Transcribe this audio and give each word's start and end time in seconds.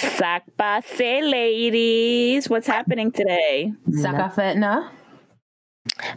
Sac 0.00 0.44
passe, 0.56 1.20
ladies. 1.20 2.48
What's 2.48 2.66
happening 2.66 3.12
today? 3.12 3.70
Sakafetna. 3.90 4.88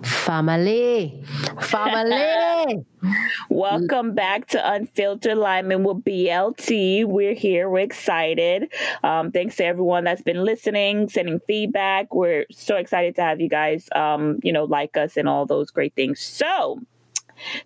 Family. 0.04 1.22
Family. 1.60 2.86
Welcome 3.50 4.16
back 4.16 4.48
to 4.48 4.72
Unfiltered 4.72 5.38
Liming 5.38 5.84
with 5.84 5.98
BLT. 6.06 7.04
We're 7.04 7.34
here. 7.34 7.70
We're 7.70 7.80
excited. 7.80 8.72
Um, 9.04 9.34
thanks 9.34 9.58
to 9.58 9.66
everyone 9.66 10.06
that's 10.06 10.22
been 10.22 10.46
listening, 10.46 11.10
sending 11.10 11.42
feedback. 11.46 12.16
We're 12.16 12.46
so 12.52 12.78
excited 12.78 13.16
to 13.18 13.22
have 13.22 13.42
you 13.42 13.50
guys, 13.50 13.90
um, 13.94 14.40
you 14.44 14.54
know, 14.54 14.64
like 14.64 14.96
us 14.96 15.18
and 15.18 15.28
all 15.28 15.46
those 15.46 15.72
great 15.72 15.94
things. 15.94 16.22
So 16.22 16.80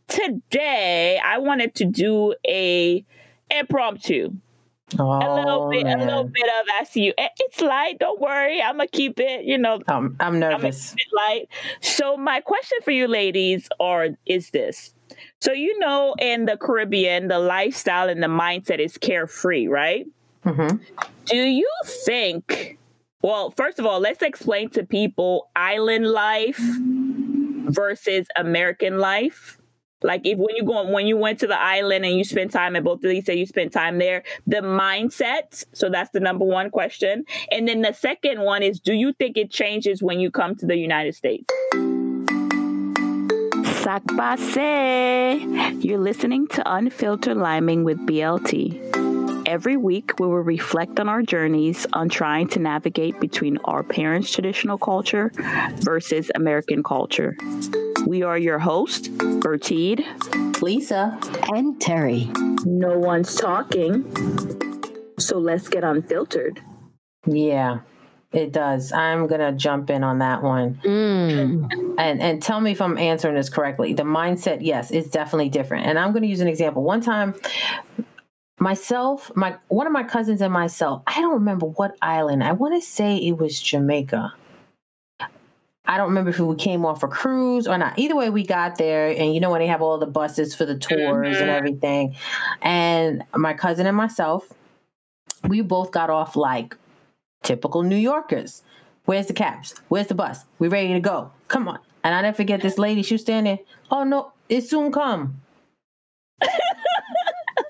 today 0.07 1.21
I 1.23 1.37
wanted 1.37 1.75
to 1.75 1.85
do 1.85 2.33
a 2.47 3.05
impromptu. 3.51 4.31
Oh, 4.97 5.03
a 5.11 5.35
little 5.35 5.69
bit, 5.69 5.83
man. 5.83 5.99
a 5.99 6.05
little 6.05 6.23
bit 6.23 6.45
of 6.61 6.65
ask 6.79 6.95
you. 6.95 7.13
Eh, 7.17 7.27
It's 7.39 7.59
light. 7.61 7.99
Don't 7.99 8.19
worry. 8.21 8.61
I'm 8.61 8.77
gonna 8.77 8.87
keep 8.87 9.19
it. 9.19 9.43
You 9.43 9.57
know, 9.57 9.79
Um, 9.87 10.15
I'm 10.19 10.39
nervous. 10.39 10.91
keep 10.91 10.99
it 10.99 11.13
light. 11.15 11.49
So 11.81 12.15
my 12.15 12.39
question 12.39 12.77
for 12.83 12.91
you, 12.91 13.07
ladies, 13.07 13.67
are 13.79 14.09
is 14.25 14.51
this? 14.51 14.93
So 15.41 15.51
you 15.51 15.77
know, 15.79 16.15
in 16.19 16.45
the 16.45 16.55
Caribbean, 16.57 17.27
the 17.27 17.39
lifestyle 17.39 18.07
and 18.07 18.23
the 18.23 18.27
mindset 18.27 18.79
is 18.79 18.97
carefree, 18.97 19.67
right? 19.67 20.05
hmm 20.43 20.67
Do 21.25 21.37
you 21.37 21.69
think? 22.05 22.77
Well, 23.21 23.51
first 23.51 23.79
of 23.79 23.85
all, 23.85 23.99
let's 23.99 24.21
explain 24.21 24.69
to 24.69 24.85
people 24.85 25.49
island 25.55 26.07
life 26.07 26.59
versus 27.69 28.27
American 28.37 28.99
life. 28.99 29.57
Like 30.03 30.21
if 30.25 30.37
when 30.37 30.55
you 30.55 30.63
go 30.63 30.89
when 30.89 31.07
you 31.07 31.17
went 31.17 31.39
to 31.39 31.47
the 31.47 31.59
island 31.59 32.05
and 32.05 32.15
you 32.15 32.23
spent 32.23 32.51
time 32.51 32.75
at 32.75 32.83
both 32.83 33.03
of 33.03 33.09
these, 33.09 33.25
say 33.25 33.35
you 33.35 33.45
spent 33.45 33.73
time 33.73 33.97
there, 33.97 34.23
the 34.45 34.57
mindset. 34.57 35.65
So 35.73 35.89
that's 35.89 36.11
the 36.11 36.19
number 36.19 36.45
one 36.45 36.69
question. 36.69 37.25
And 37.51 37.67
then 37.67 37.81
the 37.81 37.93
second 37.93 38.41
one 38.41 38.61
is, 38.61 38.79
do 38.79 38.93
you 38.93 39.13
think 39.13 39.37
it 39.37 39.49
changes 39.51 40.03
when 40.03 40.19
you 40.19 40.29
come 40.29 40.55
to 40.55 40.65
the 40.65 40.77
United 40.77 41.15
States? 41.15 41.51
You're 45.83 45.97
listening 45.97 46.47
to 46.49 46.61
Unfiltered 46.65 47.37
Liming 47.37 47.83
with 47.83 47.97
BLT. 48.05 49.06
Every 49.47 49.77
week, 49.77 50.19
we 50.19 50.27
will 50.27 50.43
reflect 50.43 50.99
on 50.99 51.07
our 51.07 51.21
journeys 51.21 51.87
on 51.93 52.09
trying 52.09 52.49
to 52.49 52.59
navigate 52.59 53.17
between 53.21 53.57
our 53.63 53.81
parents' 53.81 54.29
traditional 54.29 54.77
culture 54.77 55.31
versus 55.77 56.29
American 56.35 56.83
culture. 56.83 57.37
We 58.05 58.23
are 58.23 58.37
your 58.37 58.59
host, 58.59 59.05
Bertide. 59.17 60.61
Lisa. 60.61 61.17
And 61.55 61.79
Terry. 61.79 62.29
No 62.65 62.99
one's 62.99 63.35
talking, 63.35 64.03
so 65.17 65.39
let's 65.39 65.69
get 65.69 65.85
unfiltered. 65.85 66.59
Yeah, 67.25 67.79
it 68.33 68.51
does. 68.51 68.91
I'm 68.91 69.27
gonna 69.27 69.53
jump 69.53 69.89
in 69.89 70.03
on 70.03 70.19
that 70.19 70.43
one. 70.43 70.81
Mm. 70.83 71.95
and 71.97 72.21
and 72.21 72.43
tell 72.43 72.59
me 72.59 72.71
if 72.71 72.81
I'm 72.81 72.97
answering 72.97 73.35
this 73.35 73.47
correctly. 73.47 73.93
The 73.93 74.03
mindset, 74.03 74.57
yes, 74.59 74.91
it's 74.91 75.09
definitely 75.09 75.47
different. 75.47 75.85
And 75.85 75.97
I'm 75.97 76.11
going 76.11 76.23
to 76.23 76.27
use 76.27 76.41
an 76.41 76.49
example. 76.49 76.83
One 76.83 76.99
time, 76.99 77.33
myself, 78.59 79.31
my 79.35 79.55
one 79.67 79.87
of 79.87 79.93
my 79.93 80.03
cousins 80.03 80.41
and 80.41 80.51
myself, 80.53 81.03
I 81.07 81.21
don't 81.21 81.33
remember 81.33 81.65
what 81.67 81.95
island. 82.01 82.43
I 82.43 82.53
want 82.53 82.75
to 82.81 82.87
say 82.87 83.17
it 83.17 83.37
was 83.37 83.59
Jamaica. 83.61 84.33
I 85.89 85.95
don't 85.95 86.09
remember 86.09 86.31
if 86.31 86.39
we 86.39 86.55
came 86.57 86.85
off 86.85 87.01
a 87.03 87.07
cruise 87.07 87.65
or 87.65 87.77
not. 87.77 87.97
Either 87.97 88.13
way, 88.15 88.29
we 88.29 88.45
got 88.45 88.77
there, 88.77 89.07
and 89.07 89.33
you 89.33 89.39
know 89.39 89.49
when 89.51 89.61
they 89.61 89.67
have 89.67 89.81
all 89.81 89.97
the 89.97 90.05
buses 90.05 90.53
for 90.53 90.65
the 90.65 90.77
tours 90.77 91.37
and 91.39 91.47
Mhm. 91.49 91.57
everything. 91.57 92.15
And 92.61 93.23
my 93.33 93.53
cousin 93.53 93.85
and 93.87 93.95
myself, 93.95 94.51
we 95.47 95.61
both 95.61 95.91
got 95.91 96.09
off 96.09 96.35
like 96.35 96.75
typical 97.43 97.83
New 97.83 97.95
Yorkers. 97.95 98.63
Where's 99.05 99.27
the 99.27 99.33
cabs? 99.33 99.75
Where's 99.87 100.07
the 100.07 100.15
bus? 100.15 100.43
We 100.59 100.67
ready 100.67 100.91
to 100.91 100.99
go. 100.99 101.31
Come 101.47 101.69
on. 101.69 101.79
And 102.03 102.13
I 102.13 102.21
never 102.21 102.35
forget 102.35 102.61
this 102.61 102.77
lady. 102.77 103.01
She 103.01 103.13
was 103.13 103.21
standing. 103.21 103.59
Oh 103.89 104.03
no, 104.03 104.33
it 104.49 104.65
soon 104.65 104.91
come. 104.91 105.39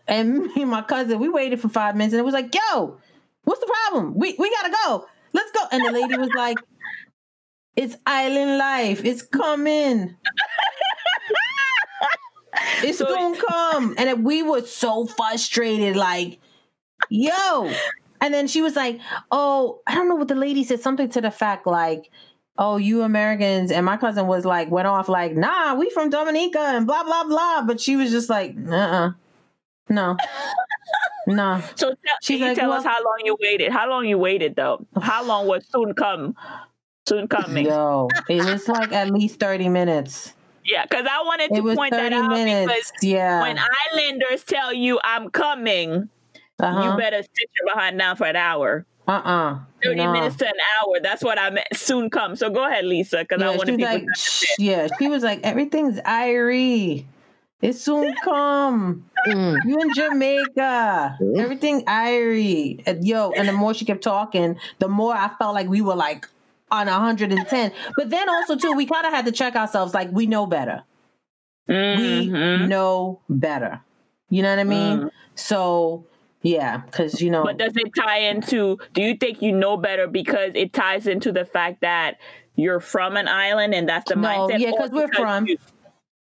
and 0.08 0.40
me 0.56 0.62
and 0.62 0.72
my 0.72 0.82
cousin, 0.82 1.20
we 1.20 1.30
waited 1.30 1.60
for 1.62 1.70
five 1.70 1.96
minutes, 1.96 2.14
and 2.14 2.20
it 2.20 2.24
was 2.26 2.34
like, 2.34 2.54
"Yo, 2.54 2.98
what's 3.44 3.60
the 3.60 3.68
problem? 3.92 4.14
We 4.16 4.36
we 4.38 4.50
gotta 4.52 4.74
go. 4.86 5.06
Let's 5.34 5.52
go." 5.52 5.62
And 5.72 5.86
the 5.86 5.92
lady 5.92 6.18
was 6.18 6.30
like, 6.36 6.58
"It's 7.76 7.96
island 8.06 8.58
life. 8.58 9.04
It's 9.06 9.22
coming. 9.22 10.16
It's 12.84 12.98
So- 13.00 13.06
gonna 13.06 13.38
come." 13.50 13.96
And 13.98 14.24
we 14.24 14.44
were 14.44 14.62
so 14.62 15.06
frustrated, 15.06 15.96
like, 15.96 16.40
"Yo." 17.10 17.72
And 18.20 18.34
then 18.34 18.48
she 18.48 18.62
was 18.62 18.76
like, 18.76 19.00
"Oh, 19.32 19.82
I 19.86 19.94
don't 19.96 20.10
know 20.10 20.16
what 20.16 20.28
the 20.28 20.36
lady 20.36 20.64
said. 20.64 20.80
Something 20.82 21.10
to 21.10 21.22
the 21.22 21.32
fact 21.32 21.68
like." 21.68 22.10
Oh, 22.60 22.78
you 22.78 23.04
Americans, 23.04 23.70
and 23.72 23.86
my 23.86 23.98
cousin 23.98 24.26
was 24.26 24.44
like, 24.44 24.72
went 24.72 24.88
off 24.88 25.08
like, 25.08 25.36
nah, 25.36 25.76
we 25.76 25.92
from 25.92 26.10
Dominica 26.10 26.58
and 26.60 26.88
blah 26.88 27.04
blah 27.04 27.24
blah. 27.24 27.62
But 27.62 27.80
she 27.80 27.96
was 27.96 28.10
just 28.10 28.32
like, 28.32 28.56
uh, 28.68 28.74
uh 28.76 29.12
no, 29.90 30.18
no. 31.28 31.62
So 31.76 31.90
tell, 31.90 31.96
She's 32.22 32.38
can 32.38 32.40
you 32.40 32.46
like, 32.50 32.58
tell 32.58 32.70
well- 32.70 32.80
us 32.80 32.86
how 32.86 33.04
long 33.04 33.22
you 33.24 33.38
waited? 33.42 33.72
How 33.72 33.90
long 33.90 34.06
you 34.06 34.18
waited 34.18 34.56
though? 34.56 34.86
How 35.02 35.24
long 35.24 35.48
was 35.48 35.66
soon 35.72 35.94
come? 35.94 36.36
Soon 37.08 37.28
coming. 37.28 37.66
Yo, 37.66 38.10
it 38.30 38.44
was 38.44 38.68
like 38.68 38.92
at 38.92 39.10
least 39.12 39.40
thirty 39.40 39.70
minutes. 39.70 40.34
Yeah, 40.66 40.84
because 40.84 41.06
I 41.10 41.22
wanted 41.24 41.56
to 41.56 41.76
point 41.76 41.92
that 41.92 42.12
out 42.12 42.30
because 42.32 42.44
minutes. 42.46 42.92
Yeah. 43.02 43.42
when 43.42 43.58
Islanders 43.94 44.44
tell 44.44 44.74
you 44.74 45.00
I'm 45.02 45.30
coming, 45.30 46.10
uh-huh. 46.60 46.84
you 46.92 46.98
better 46.98 47.24
sit 47.24 47.50
your 47.62 47.74
behind 47.74 47.98
down 47.98 48.18
for 48.18 48.26
an 48.26 48.36
hour. 48.36 48.86
uh-uh. 49.08 49.60
30 49.82 49.96
No. 49.96 50.12
minutes 50.12 50.36
to 50.38 50.46
an 50.48 50.54
hour. 50.84 51.00
That's 51.02 51.24
what 51.24 51.40
I 51.40 51.52
meant. 51.52 51.68
Soon 51.74 52.10
come. 52.10 52.36
So 52.36 52.50
go 52.50 52.66
ahead, 52.68 52.84
Lisa, 52.84 53.20
because 53.20 53.42
I 53.42 53.52
Yeah, 53.52 53.58
wanted 53.58 53.80
she 53.80 53.86
was 53.86 53.94
like, 53.94 54.04
yeah, 54.60 54.88
she 55.00 55.08
was 55.08 55.24
like, 55.24 55.40
everything's 55.44 56.00
Irie. 56.02 57.06
It 57.62 57.74
soon 57.74 58.14
come. 58.24 59.10
Mm. 59.28 59.58
You 59.66 59.80
in 59.80 59.94
Jamaica. 59.94 61.18
Everything 61.38 61.84
Irie. 61.86 62.84
And 62.86 63.06
yo, 63.06 63.32
and 63.32 63.48
the 63.50 63.54
more 63.54 63.74
she 63.74 63.84
kept 63.86 64.04
talking, 64.04 64.58
the 64.80 64.88
more 64.88 65.14
I 65.14 65.30
felt 65.40 65.56
like 65.56 65.68
we 65.68 65.82
were 65.82 65.96
like 65.96 66.28
on 66.70 66.86
110. 66.88 67.72
But 67.96 68.10
then 68.12 68.30
also 68.30 68.56
too, 68.58 68.74
we 68.74 68.86
kind 68.86 69.06
of 69.08 69.14
had 69.14 69.26
to 69.26 69.32
check 69.32 69.56
ourselves 69.56 69.94
like 69.94 70.10
we 70.12 70.28
know 70.28 70.46
better. 70.46 70.84
We 71.68 71.76
Mhm. 72.30 72.68
know 72.68 73.20
better. 73.28 73.82
You 74.30 74.44
know 74.44 74.50
what 74.52 74.60
I 74.60 74.64
mean? 74.64 74.98
Mm. 75.00 75.12
So 75.36 76.06
yeah, 76.44 76.78
because 76.78 77.22
you 77.22 77.32
know 77.32 77.44
But 77.44 77.58
does 77.58 77.74
it 77.76 77.92
tie 77.98 78.20
into, 78.20 78.78
do 78.94 79.02
you 79.02 79.16
think 79.16 79.42
you 79.42 79.52
know 79.52 79.78
better 79.78 80.08
because 80.08 80.52
it 80.54 80.74
ties 80.74 81.08
into 81.08 81.32
the 81.32 81.44
fact 81.44 81.82
that 81.82 82.18
you're 82.56 82.80
from 82.80 83.18
an 83.18 83.28
island 83.28 83.74
and 83.74 83.90
that's 83.90 84.10
the 84.10 84.16
No, 84.16 84.28
mindset? 84.28 84.60
yeah, 84.60 84.72
cause 84.78 84.92
we're 84.92 85.08
from- 85.10 85.48
you- 85.48 85.58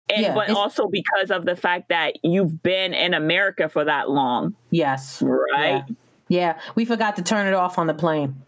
and 0.09 0.21
Yeah, 0.21 0.33
but 0.33 0.49
also 0.49 0.87
because 0.87 1.31
of 1.31 1.45
the 1.45 1.55
fact 1.55 1.89
that 1.89 2.15
you've 2.23 2.61
been 2.63 2.93
in 2.93 3.13
America 3.13 3.69
for 3.69 3.85
that 3.85 4.09
long, 4.09 4.55
yes. 4.69 5.21
right? 5.21 5.83
Yeah, 6.27 6.59
we 6.75 6.85
forgot 6.85 7.15
to 7.17 7.23
turn 7.23 7.47
it 7.47 7.53
off 7.53 7.77
on 7.77 7.87
the 7.87 7.93
plane. 7.93 8.43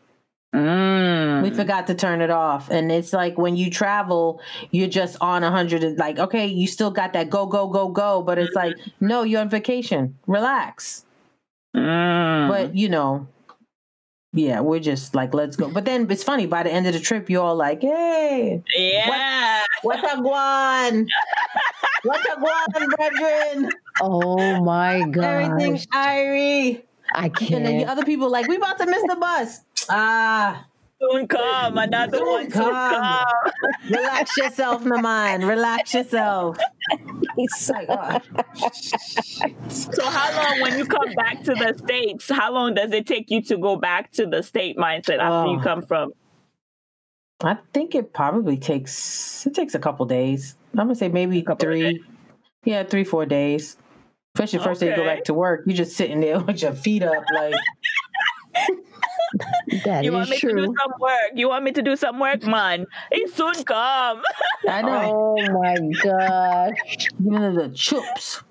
Mm. 0.54 1.44
We 1.44 1.50
forgot 1.50 1.88
to 1.88 1.96
turn 1.96 2.22
it 2.22 2.30
off. 2.30 2.70
And 2.70 2.92
it's 2.92 3.14
like 3.14 3.38
when 3.38 3.56
you 3.56 3.70
travel, 3.70 4.42
you're 4.72 4.90
just 4.90 5.18
on 5.22 5.44
a 5.44 5.52
hundred 5.52 5.84
and 5.84 5.98
like, 5.98 6.20
okay, 6.20 6.48
you 6.48 6.68
still 6.68 6.92
got 6.92 7.14
that 7.14 7.30
go, 7.30 7.46
go, 7.46 7.68
go, 7.68 7.88
go. 7.88 8.22
But 8.22 8.38
it's 8.38 8.54
like, 8.54 8.76
no, 9.00 9.24
you're 9.24 9.42
on 9.42 9.50
vacation. 9.50 10.18
Relax. 10.28 11.06
Mm. 11.76 12.50
But 12.50 12.76
you 12.76 12.90
know, 12.90 13.28
yeah, 14.34 14.62
we're 14.62 14.80
just 14.80 15.14
like, 15.14 15.34
let's 15.34 15.56
go. 15.56 15.70
But 15.70 15.86
then 15.86 16.10
it's 16.10 16.24
funny, 16.24 16.46
by 16.46 16.64
the 16.64 16.72
end 16.72 16.88
of 16.88 16.94
the 16.94 17.00
trip, 17.00 17.30
you're 17.30 17.44
all 17.44 17.56
like, 17.56 17.82
hey, 17.82 18.64
yeah. 18.76 19.62
what 19.82 20.00
a 20.00 20.22
guan? 20.22 21.08
what 22.04 22.22
a 22.26 22.40
guan, 22.40 22.90
brethren? 22.96 23.72
Oh 24.02 24.64
my 24.64 25.06
god, 25.10 25.24
Everything 25.24 25.74
gosh. 25.74 25.88
Irie. 25.88 26.84
I 27.14 27.28
can't. 27.28 27.52
And 27.56 27.66
then 27.66 27.78
the 27.80 27.86
other 27.86 28.06
people 28.06 28.30
like, 28.30 28.48
we 28.48 28.56
about 28.56 28.78
to 28.80 28.86
miss 28.86 29.04
the 29.04 29.18
bus. 29.18 29.60
Ah, 29.90 30.66
Soon 31.02 31.28
come. 31.28 31.78
Another 31.78 32.18
Soon 32.18 32.28
one 32.28 32.52
soon 32.52 32.62
come. 32.62 32.74
come. 32.74 33.52
relax 33.90 34.38
yourself, 34.38 34.84
Naman. 34.84 35.48
Relax 35.48 35.94
yourself. 35.94 36.58
He's 37.36 37.70
Like, 37.70 37.88
ah. 37.90 38.22
So 39.70 40.06
how 40.06 40.30
long 40.44 40.62
when 40.62 40.78
you 40.78 40.86
come 40.86 41.14
back 41.16 41.44
to 41.44 41.54
the 41.54 41.74
States, 41.78 42.30
how 42.30 42.52
long 42.54 42.76
does 42.76 42.92
it 42.92 43.08
take 43.08 43.30
you 43.32 43.42
to 43.44 43.58
go 43.58 43.76
back 43.78 44.12
to 44.14 44.26
the 44.28 44.44
state 44.44 44.78
mindset 44.78 45.20
after 45.20 45.52
you 45.52 45.60
Oh. 45.60 45.64
come 45.64 45.82
from? 45.82 46.14
I 47.44 47.58
think 47.74 47.96
it 47.96 48.14
probably 48.14 48.56
takes 48.58 49.48
it 49.48 49.56
takes 49.56 49.74
a 49.74 49.80
couple 49.80 50.06
days. 50.06 50.56
I'm 50.74 50.86
gonna 50.86 50.96
say 50.96 51.10
maybe 51.10 51.42
couple 51.42 51.66
three. 51.66 52.04
Yeah, 52.66 52.84
three, 52.84 53.04
four 53.04 53.26
days. 53.26 53.78
Especially 54.36 54.60
the 54.60 54.66
first 54.66 54.80
day 54.80 54.90
you 54.92 54.96
go 54.96 55.04
back 55.04 55.24
to 55.26 55.34
work, 55.34 55.64
you're 55.66 55.76
just 55.76 55.98
sitting 55.98 56.20
there 56.22 56.40
with 56.48 56.62
your 56.62 56.74
feet 56.74 57.02
up, 57.04 57.24
like 57.34 57.56
That 59.86 60.04
You 60.04 60.12
want 60.12 60.26
is 60.32 60.44
me 60.44 60.50
to 60.50 60.56
do 60.56 60.66
some 60.66 60.94
work? 61.00 61.32
You 61.36 61.50
want 61.50 61.64
me 61.64 61.72
to 61.72 61.82
do 61.82 61.96
some 61.96 62.20
work, 62.20 62.44
man? 62.44 62.86
It 63.12 63.34
soon 63.34 63.64
come. 63.64 64.22
I 64.70 64.82
know. 64.82 65.36
Oh 65.38 65.52
my 65.62 65.76
gosh. 66.04 67.08
You 67.24 67.32
know 67.32 67.54
the 67.56 67.70
chups, 67.70 68.44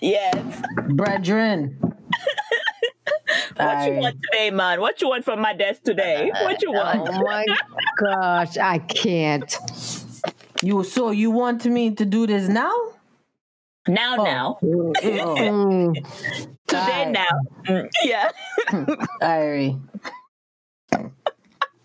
yes. 0.00 0.62
brethren. 0.90 1.78
What 3.56 3.86
you 3.86 3.92
I- 3.94 3.98
want 3.98 4.16
today, 4.22 4.50
man? 4.50 4.80
What 4.80 5.00
you 5.02 5.08
want 5.08 5.24
from 5.24 5.40
my 5.40 5.52
desk 5.52 5.82
today? 5.82 6.30
Uh, 6.30 6.44
what 6.44 6.62
you 6.62 6.72
want? 6.72 7.08
Oh 7.08 7.22
my 7.22 7.44
gosh, 7.98 8.56
I 8.56 8.78
can't. 8.78 9.58
You 10.62 10.82
so 10.84 11.10
you 11.10 11.30
want 11.30 11.64
me 11.66 11.90
to 11.94 12.04
do 12.04 12.26
this 12.26 12.48
now? 12.48 12.72
Now, 13.88 14.16
Oh. 14.18 14.24
now, 14.24 14.58
Oh, 14.62 14.92
Mm. 15.02 15.94
today, 16.66 16.78
Alright. 16.78 17.12
now. 17.12 17.40
Mm, 17.66 17.88
Yeah. 18.04 18.30
Irie. 19.22 19.80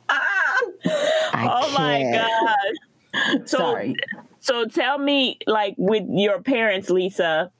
I 0.10 1.48
oh 1.50 1.72
my 1.72 2.00
can't. 2.00 2.14
god. 2.14 3.48
So, 3.48 3.58
Sorry. 3.58 3.96
so 4.40 4.66
tell 4.66 4.98
me, 4.98 5.40
like, 5.48 5.76
with 5.78 6.04
your 6.10 6.42
parents, 6.42 6.90
Lisa, 6.90 7.52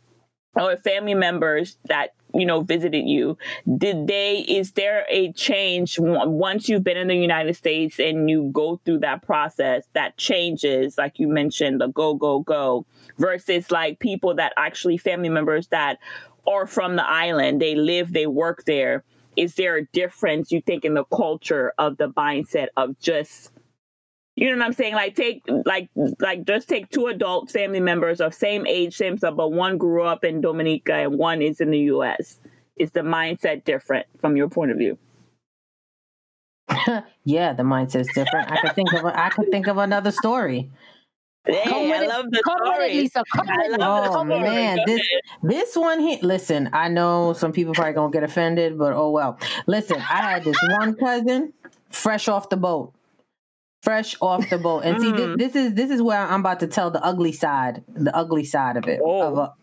or 0.56 0.76
family 0.78 1.14
members 1.16 1.78
that 1.86 2.10
you 2.34 2.46
know 2.46 2.62
visited 2.62 3.08
you, 3.08 3.38
did 3.78 4.08
they? 4.08 4.40
Is 4.40 4.72
there 4.72 5.06
a 5.10 5.32
change 5.34 5.98
once 6.00 6.68
you've 6.68 6.84
been 6.84 6.98
in 6.98 7.08
the 7.08 7.16
United 7.16 7.56
States 7.56 8.00
and 8.00 8.30
you 8.30 8.50
go 8.52 8.80
through 8.84 9.00
that 9.00 9.22
process 9.22 9.86
that 9.94 10.18
changes, 10.18 10.98
like 10.98 11.20
you 11.20 11.28
mentioned, 11.28 11.82
the 11.82 11.88
go 11.88 12.14
go 12.16 12.40
go, 12.40 12.86
versus 13.18 13.72
like 13.72 14.00
people 14.00 14.36
that 14.36 14.54
actually 14.58 14.98
family 14.98 15.30
members 15.30 15.68
that 15.68 16.00
are 16.48 16.68
from 16.68 16.96
the 16.96 17.08
island, 17.08 17.62
they 17.62 17.76
live, 17.76 18.14
they 18.14 18.28
work 18.28 18.66
there. 18.66 19.04
Is 19.36 19.56
there 19.56 19.78
a 19.78 19.86
difference 19.88 20.52
you 20.52 20.62
think 20.62 20.86
in 20.86 20.94
the 20.94 21.06
culture 21.06 21.74
of 21.78 21.98
the 21.98 22.10
mindset 22.10 22.68
of 22.78 23.00
just 23.00 23.52
you 24.36 24.50
know 24.52 24.58
what 24.58 24.66
I'm 24.66 24.74
saying? 24.74 24.96
Like 24.96 25.16
take 25.16 25.44
like 25.66 25.90
like 26.20 26.46
just 26.46 26.68
take 26.70 26.90
two 26.90 27.08
adult 27.08 27.52
family 27.52 27.80
members 27.80 28.20
of 28.22 28.34
same 28.34 28.66
age, 28.66 28.96
same 28.96 29.18
stuff, 29.18 29.36
but 29.36 29.52
one 29.52 29.78
grew 29.78 30.04
up 30.04 30.24
in 30.24 30.42
Dominica 30.42 30.94
and 30.94 31.18
one 31.18 31.42
is 31.42 31.62
in 31.62 31.72
the 31.72 31.80
US. 31.80 32.40
Is 32.78 32.92
the 32.92 33.02
mindset 33.02 33.64
different 33.66 34.08
from 34.20 34.36
your 34.36 34.50
point 34.50 34.72
of 34.72 34.78
view? 34.78 34.98
yeah, 37.26 37.54
the 37.54 37.64
mindset's 37.64 38.12
different. 38.14 38.52
I 38.52 38.58
could 38.58 38.74
think 38.76 38.94
of 38.94 39.06
a, 39.06 39.20
I 39.20 39.30
could 39.30 39.50
think 39.52 39.68
of 39.68 39.78
another 39.78 40.12
story. 40.12 40.72
Hey, 41.46 41.64
Come 41.66 41.92
I 41.92 42.04
it. 42.04 42.08
love 42.08 42.26
the 42.32 42.42
Come 42.44 42.58
with 42.62 42.80
it, 42.82 42.92
story. 42.92 42.94
Lisa. 42.94 43.24
Come 43.36 43.48
I 43.50 43.68
with. 43.70 43.78
Oh 43.82 44.10
Come 44.14 44.30
with 44.30 44.38
it. 44.38 44.46
story. 44.46 44.50
man, 44.50 44.80
this 44.86 45.02
this 45.44 45.76
one 45.76 46.00
here. 46.00 46.20
Listen, 46.22 46.70
I 46.74 46.88
know 46.88 47.34
some 47.34 47.52
people 47.52 47.74
probably 47.74 47.94
gonna 47.94 48.12
get 48.12 48.24
offended, 48.24 48.78
but 48.78 48.94
oh 48.94 49.12
well. 49.12 49.38
Listen, 49.68 49.98
I 50.10 50.22
had 50.22 50.44
this 50.46 50.58
one 50.64 50.96
cousin, 50.96 51.54
fresh 51.90 52.28
off 52.30 52.50
the 52.50 52.58
boat, 52.58 52.94
fresh 53.84 54.16
off 54.22 54.50
the 54.50 54.58
boat, 54.58 54.84
and 54.86 55.02
see, 55.02 55.12
this, 55.12 55.22
Mm. 55.22 55.38
this 55.38 55.56
is 55.56 55.74
this 55.76 55.92
is 55.92 56.02
where 56.02 56.20
I'm 56.20 56.40
about 56.40 56.60
to 56.62 56.68
tell 56.68 56.90
the 56.90 57.04
ugly 57.04 57.32
side, 57.34 57.84
the 57.94 58.16
ugly 58.16 58.44
side 58.46 58.78
of 58.78 58.88
it, 58.88 59.00
Oh. 59.04 59.22
of 59.34 59.38
a, 59.38 59.54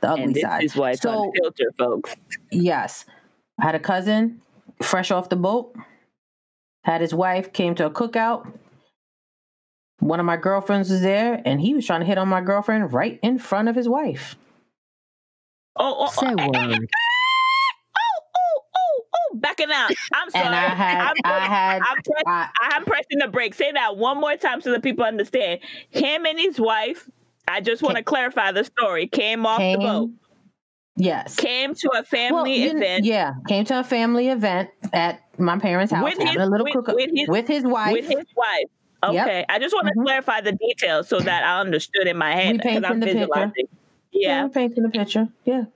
the 0.00 0.10
ugly 0.10 0.24
and 0.24 0.34
this 0.34 0.42
side. 0.42 0.64
is 0.64 0.76
why 0.76 0.90
it's 0.92 1.02
So- 1.02 1.24
unfiltered, 1.24 1.74
folks. 1.78 2.14
Yes. 2.52 3.04
I 3.60 3.64
had 3.64 3.74
a 3.74 3.80
cousin 3.80 4.40
fresh 4.82 5.10
off 5.10 5.28
the 5.28 5.36
boat, 5.36 5.74
had 6.84 7.00
his 7.00 7.14
wife, 7.14 7.52
came 7.52 7.74
to 7.76 7.86
a 7.86 7.90
cookout. 7.90 8.52
One 9.98 10.18
of 10.20 10.24
my 10.26 10.36
girlfriends 10.38 10.88
was 10.90 11.02
there, 11.02 11.42
and 11.44 11.60
he 11.60 11.74
was 11.74 11.86
trying 11.86 12.00
to 12.00 12.06
hit 12.06 12.16
on 12.16 12.28
my 12.28 12.40
girlfriend 12.40 12.92
right 12.92 13.18
in 13.22 13.38
front 13.38 13.68
of 13.68 13.76
his 13.76 13.86
wife. 13.88 14.36
Oh, 15.76 16.06
oh, 16.06 16.06
Say 16.08 16.34
oh, 16.38 16.50
word. 16.50 16.88
backing 19.34 19.70
out. 19.72 19.90
I'm 20.12 20.30
sorry. 20.30 20.46
And 20.46 20.54
I 20.54 20.68
had, 20.68 21.00
I'm, 21.00 21.14
I 21.24 21.40
had, 21.46 21.82
I'm, 21.82 22.02
press, 22.02 22.22
I, 22.26 22.48
I'm 22.60 22.84
pressing 22.84 23.18
the 23.18 23.28
brake. 23.28 23.54
Say 23.54 23.72
that 23.72 23.96
one 23.96 24.18
more 24.20 24.36
time 24.36 24.60
so 24.60 24.70
that 24.72 24.82
people 24.82 25.04
understand. 25.04 25.60
Him 25.90 26.26
and 26.26 26.38
his 26.38 26.58
wife, 26.60 27.08
I 27.48 27.60
just 27.60 27.82
want 27.82 27.96
to 27.96 28.02
clarify 28.02 28.52
the 28.52 28.64
story, 28.64 29.06
came 29.06 29.46
off 29.46 29.58
came, 29.58 29.78
the 29.80 29.84
boat, 29.84 30.10
yes. 30.96 31.36
came 31.36 31.74
to 31.74 31.90
a 31.98 32.02
family 32.04 32.58
kn- 32.64 32.76
event 32.76 33.04
yeah, 33.04 33.32
came 33.48 33.64
to 33.66 33.80
a 33.80 33.84
family 33.84 34.28
event 34.28 34.70
at 34.92 35.20
my 35.38 35.58
parents' 35.58 35.92
house, 35.92 36.04
With 36.04 36.18
his- 36.18 36.36
a 36.36 36.46
little 36.46 36.66
with- 36.66 36.94
with 36.94 37.10
his- 37.14 37.28
with 37.28 37.48
his 37.48 37.64
wife. 37.64 37.92
with 37.92 38.06
his 38.06 38.24
wife. 38.36 38.64
Yep. 39.12 39.26
Okay, 39.26 39.44
I 39.48 39.58
just 39.58 39.74
want 39.74 39.86
to 39.88 39.94
Mhm. 39.94 40.04
clarify 40.04 40.42
the 40.42 40.52
details 40.52 41.08
so 41.08 41.18
that 41.20 41.42
I 41.42 41.58
understood 41.60 42.06
in 42.06 42.18
my 42.18 42.34
head 42.34 42.58
because 42.58 42.84
I'm 42.84 43.00
the 43.00 43.06
picture. 43.06 43.18
visualizing. 43.20 43.68
yeah, 44.12 44.42
Yeah, 44.42 44.48
painting 44.48 44.82
the 44.82 44.90
picture. 44.90 45.28
Yeah, 45.46 45.54
and, 45.54 45.66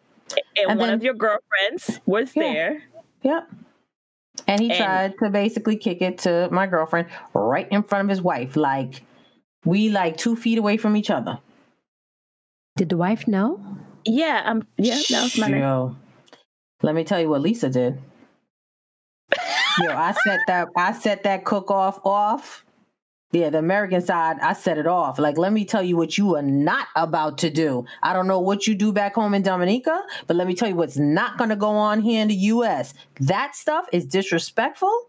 And 0.59 0.79
one 0.79 0.89
then- 0.89 0.95
of 0.95 1.03
your 1.03 1.15
girlfriends 1.15 2.01
was 2.05 2.37
Yeah. 2.37 2.43
there. 2.43 2.83
Yep. 3.25 3.49
And 4.47 4.61
he 4.61 4.71
And- 4.71 4.79
tried 4.79 5.15
to 5.23 5.31
basically 5.31 5.77
kick 5.77 6.03
it 6.03 6.19
to 6.19 6.49
my 6.53 6.67
girlfriend 6.67 7.09
right 7.35 7.67
in 7.71 7.83
front 7.83 8.05
of 8.05 8.11
his 8.11 8.23
wife, 8.23 8.57
like 8.57 9.03
we 9.65 9.89
like 9.89 10.17
two 10.17 10.37
feet 10.37 10.59
away 10.59 10.77
from 10.77 10.97
each 10.97 11.11
other. 11.11 11.39
Did 12.77 12.89
the 12.89 12.97
wife 12.97 13.27
know? 13.27 13.61
Yeah, 14.05 14.43
um, 14.45 14.67
yeah, 14.77 14.99
that 15.11 15.23
was 15.23 15.39
my. 15.39 15.49
Yo, 15.49 15.97
let 16.83 16.95
me 16.95 17.05
tell 17.05 17.21
you 17.21 17.29
what 17.29 17.41
Lisa 17.41 17.71
did. 17.71 17.99
Yo, 19.81 19.91
I 19.91 20.13
set 20.13 20.41
that 20.47 20.69
I 20.77 20.93
set 20.93 21.23
that 21.23 21.45
cook 21.45 21.71
off 21.71 22.01
off. 22.05 22.64
Yeah, 23.35 23.51
the 23.51 23.59
American 23.59 24.01
side, 24.01 24.39
I 24.41 24.53
set 24.53 24.79
it 24.79 24.87
off. 24.87 25.19
Like, 25.19 25.37
let 25.39 25.53
me 25.53 25.65
tell 25.65 25.83
you 25.83 25.97
what 25.97 26.17
you 26.17 26.37
are 26.37 26.43
not 26.43 26.87
about 26.95 27.37
to 27.39 27.51
do. 27.51 27.85
I 28.01 28.13
don't 28.13 28.29
know 28.29 28.39
what 28.39 28.69
you 28.69 28.77
do 28.77 28.93
back 28.93 29.17
home 29.17 29.35
in 29.35 29.43
Dominica, 29.43 30.05
but 30.29 30.37
let 30.37 30.47
me 30.47 30.55
tell 30.55 30.69
you 30.69 30.77
what's 30.77 30.97
not 30.97 31.37
going 31.37 31.51
to 31.51 31.57
go 31.57 31.71
on 31.71 32.01
here 32.01 32.23
in 32.23 32.29
the 32.29 32.35
U.S. 32.35 32.95
That 33.21 33.57
stuff 33.57 33.87
is 33.93 34.07
disrespectful, 34.07 35.09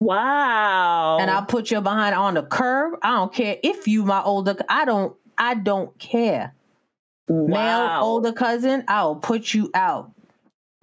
Wow. 0.00 1.18
and 1.20 1.30
I'll 1.30 1.46
put 1.46 1.70
you 1.70 1.80
behind 1.80 2.14
on 2.14 2.34
the 2.34 2.42
curb. 2.42 2.98
I 3.02 3.12
don't 3.12 3.32
care 3.32 3.56
if 3.62 3.88
you 3.88 4.04
my 4.04 4.22
older. 4.22 4.54
I 4.68 4.84
don't. 4.84 5.16
I 5.38 5.54
don't 5.54 5.98
care. 5.98 6.54
male 7.28 7.98
older 8.02 8.32
cousin, 8.32 8.84
I'll 8.88 9.16
put 9.16 9.54
you 9.54 9.70
out. 9.72 10.12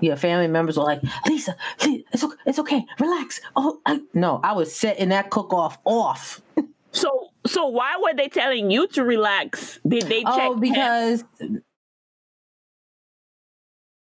Your 0.02 0.16
family 0.16 0.48
members 0.48 0.78
were 0.78 0.84
like, 0.84 1.02
Lisa, 1.28 1.56
Lisa 1.86 2.04
it's 2.14 2.24
okay, 2.24 2.36
it's 2.46 2.60
okay, 2.60 2.86
relax. 3.00 3.42
Oh, 3.56 3.80
I, 3.86 4.02
no, 4.14 4.40
I 4.44 4.54
was 4.54 4.74
setting 4.74 5.10
that 5.10 5.30
cook 5.30 5.54
off 5.54 5.78
off. 5.86 6.42
So, 6.92 7.30
so 7.46 7.68
why 7.68 7.98
were 8.02 8.16
they 8.16 8.30
telling 8.30 8.72
you 8.72 8.88
to 8.88 9.04
relax? 9.04 9.80
Did 9.88 10.08
they 10.08 10.24
check? 10.24 10.34
Oh, 10.34 10.54
him? 10.54 10.60
because 10.60 11.24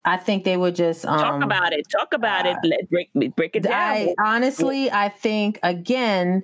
I 0.04 0.16
think 0.18 0.44
they 0.44 0.56
were 0.56 0.70
just 0.70 1.06
um, 1.06 1.18
talk 1.18 1.42
about 1.42 1.72
it. 1.72 1.86
Talk 1.88 2.12
about 2.12 2.46
it. 2.46 2.56
Let 2.62 2.90
break 2.90 3.10
break 3.36 3.56
it 3.56 3.62
down. 3.62 3.72
I 3.72 4.14
honestly, 4.18 4.90
I 4.90 5.08
think 5.08 5.58
again, 5.62 6.42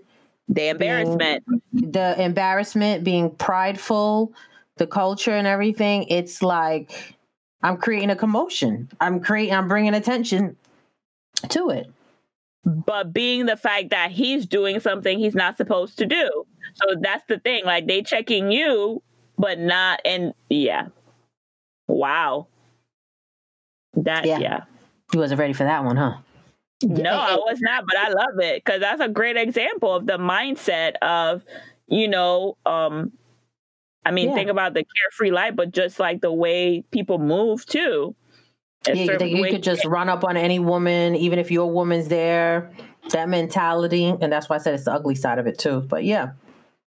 the 0.48 0.68
embarrassment. 0.68 1.44
the 1.72 2.22
embarrassment, 2.22 3.04
being 3.04 3.30
prideful, 3.34 4.32
the 4.76 4.86
culture 4.86 5.32
and 5.32 5.46
everything. 5.46 6.04
It's 6.04 6.42
like 6.42 7.16
I'm 7.62 7.76
creating 7.76 8.10
a 8.10 8.16
commotion. 8.16 8.88
I'm 9.00 9.20
creating. 9.20 9.54
I'm 9.54 9.68
bringing 9.68 9.94
attention 9.94 10.56
to 11.48 11.70
it. 11.70 11.90
but 12.64 13.12
being 13.12 13.46
the 13.46 13.56
fact 13.56 13.90
that 13.90 14.10
he's 14.10 14.44
doing 14.46 14.80
something 14.80 15.18
he's 15.18 15.34
not 15.34 15.56
supposed 15.56 15.96
to 15.98 16.06
do. 16.06 16.44
So 16.74 16.96
that's 17.00 17.24
the 17.26 17.38
thing. 17.38 17.64
Like 17.64 17.86
they 17.86 18.02
checking 18.02 18.50
you, 18.52 19.02
but 19.38 19.58
not 19.58 20.00
and 20.04 20.34
yeah. 20.50 20.88
Wow. 21.88 22.46
That 23.94 24.26
Yeah. 24.26 24.38
yeah. 24.38 24.60
You 25.12 25.20
wasn't 25.20 25.40
ready 25.40 25.54
for 25.54 25.64
that 25.64 25.84
one, 25.84 25.96
huh? 25.96 26.18
No, 26.82 27.10
I 27.12 27.34
was 27.36 27.58
not, 27.60 27.84
but 27.86 27.96
I 27.96 28.08
love 28.10 28.38
it 28.38 28.64
because 28.64 28.80
that's 28.80 29.00
a 29.00 29.08
great 29.08 29.36
example 29.36 29.94
of 29.94 30.06
the 30.06 30.18
mindset 30.18 30.94
of, 31.02 31.42
you 31.88 32.08
know, 32.08 32.56
um, 32.64 33.12
I 34.04 34.10
mean, 34.12 34.30
Yeah. 34.30 34.34
think 34.34 34.50
about 34.50 34.74
the 34.74 34.84
carefree 34.84 35.30
life, 35.30 35.54
but 35.56 35.72
just 35.72 36.00
like 36.00 36.20
the 36.20 36.32
way 36.32 36.82
people 36.90 37.18
move 37.18 37.66
too. 37.66 38.14
Yeah, 38.86 38.94
you 38.94 39.04
certain 39.06 39.18
think 39.18 39.36
you 39.36 39.42
way- 39.42 39.50
could 39.50 39.62
just 39.62 39.84
run 39.84 40.08
up 40.08 40.24
on 40.24 40.36
any 40.38 40.58
woman, 40.58 41.14
even 41.16 41.38
if 41.38 41.50
your 41.50 41.70
woman's 41.70 42.08
there. 42.08 42.70
That 43.12 43.28
mentality, 43.28 44.14
and 44.20 44.32
that's 44.32 44.48
why 44.48 44.56
I 44.56 44.58
said 44.58 44.74
it's 44.74 44.84
the 44.84 44.92
ugly 44.92 45.14
side 45.14 45.38
of 45.38 45.46
it 45.46 45.58
too. 45.58 45.80
But 45.88 46.04
yeah, 46.04 46.30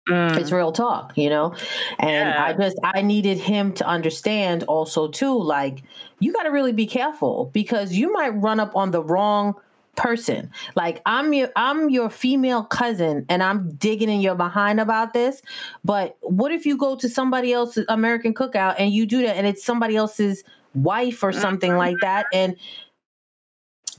Mm. 0.09 0.37
it's 0.37 0.51
real 0.51 0.71
talk, 0.71 1.13
you 1.17 1.29
know. 1.29 1.53
And 1.99 2.29
Yeah. 2.29 2.45
I 2.45 2.53
just 2.53 2.77
I 2.83 3.01
needed 3.01 3.37
him 3.39 3.71
to 3.73 3.87
understand 3.87 4.63
also 4.63 5.07
too, 5.07 5.39
like 5.41 5.81
you 6.19 6.31
got 6.31 6.43
to 6.43 6.49
really 6.51 6.73
be 6.73 6.85
careful 6.85 7.49
because 7.53 7.93
you 7.93 8.11
might 8.13 8.29
run 8.29 8.59
up 8.59 8.75
on 8.75 8.91
the 8.91 9.03
wrong 9.03 9.55
person. 9.95 10.51
Like 10.75 11.01
I'm 11.05 11.33
your 11.33 11.49
I'm 11.55 11.89
your 11.89 12.09
female 12.09 12.63
cousin 12.63 13.25
and 13.29 13.41
I'm 13.41 13.71
digging 13.75 14.09
in 14.09 14.21
your 14.21 14.35
behind 14.35 14.79
about 14.79 15.13
this. 15.13 15.41
But 15.83 16.17
what 16.21 16.51
if 16.51 16.65
you 16.65 16.77
go 16.77 16.95
to 16.97 17.07
somebody 17.09 17.53
else's 17.53 17.85
American 17.89 18.33
cookout 18.33 18.75
and 18.77 18.91
you 18.91 19.05
do 19.05 19.21
that 19.23 19.35
and 19.37 19.47
it's 19.47 19.63
somebody 19.63 19.95
else's 19.95 20.43
wife 20.73 21.23
or 21.23 21.31
something 21.31 21.71
Mm-hmm. 21.71 21.77
like 21.79 21.95
that 22.01 22.25
and 22.33 22.55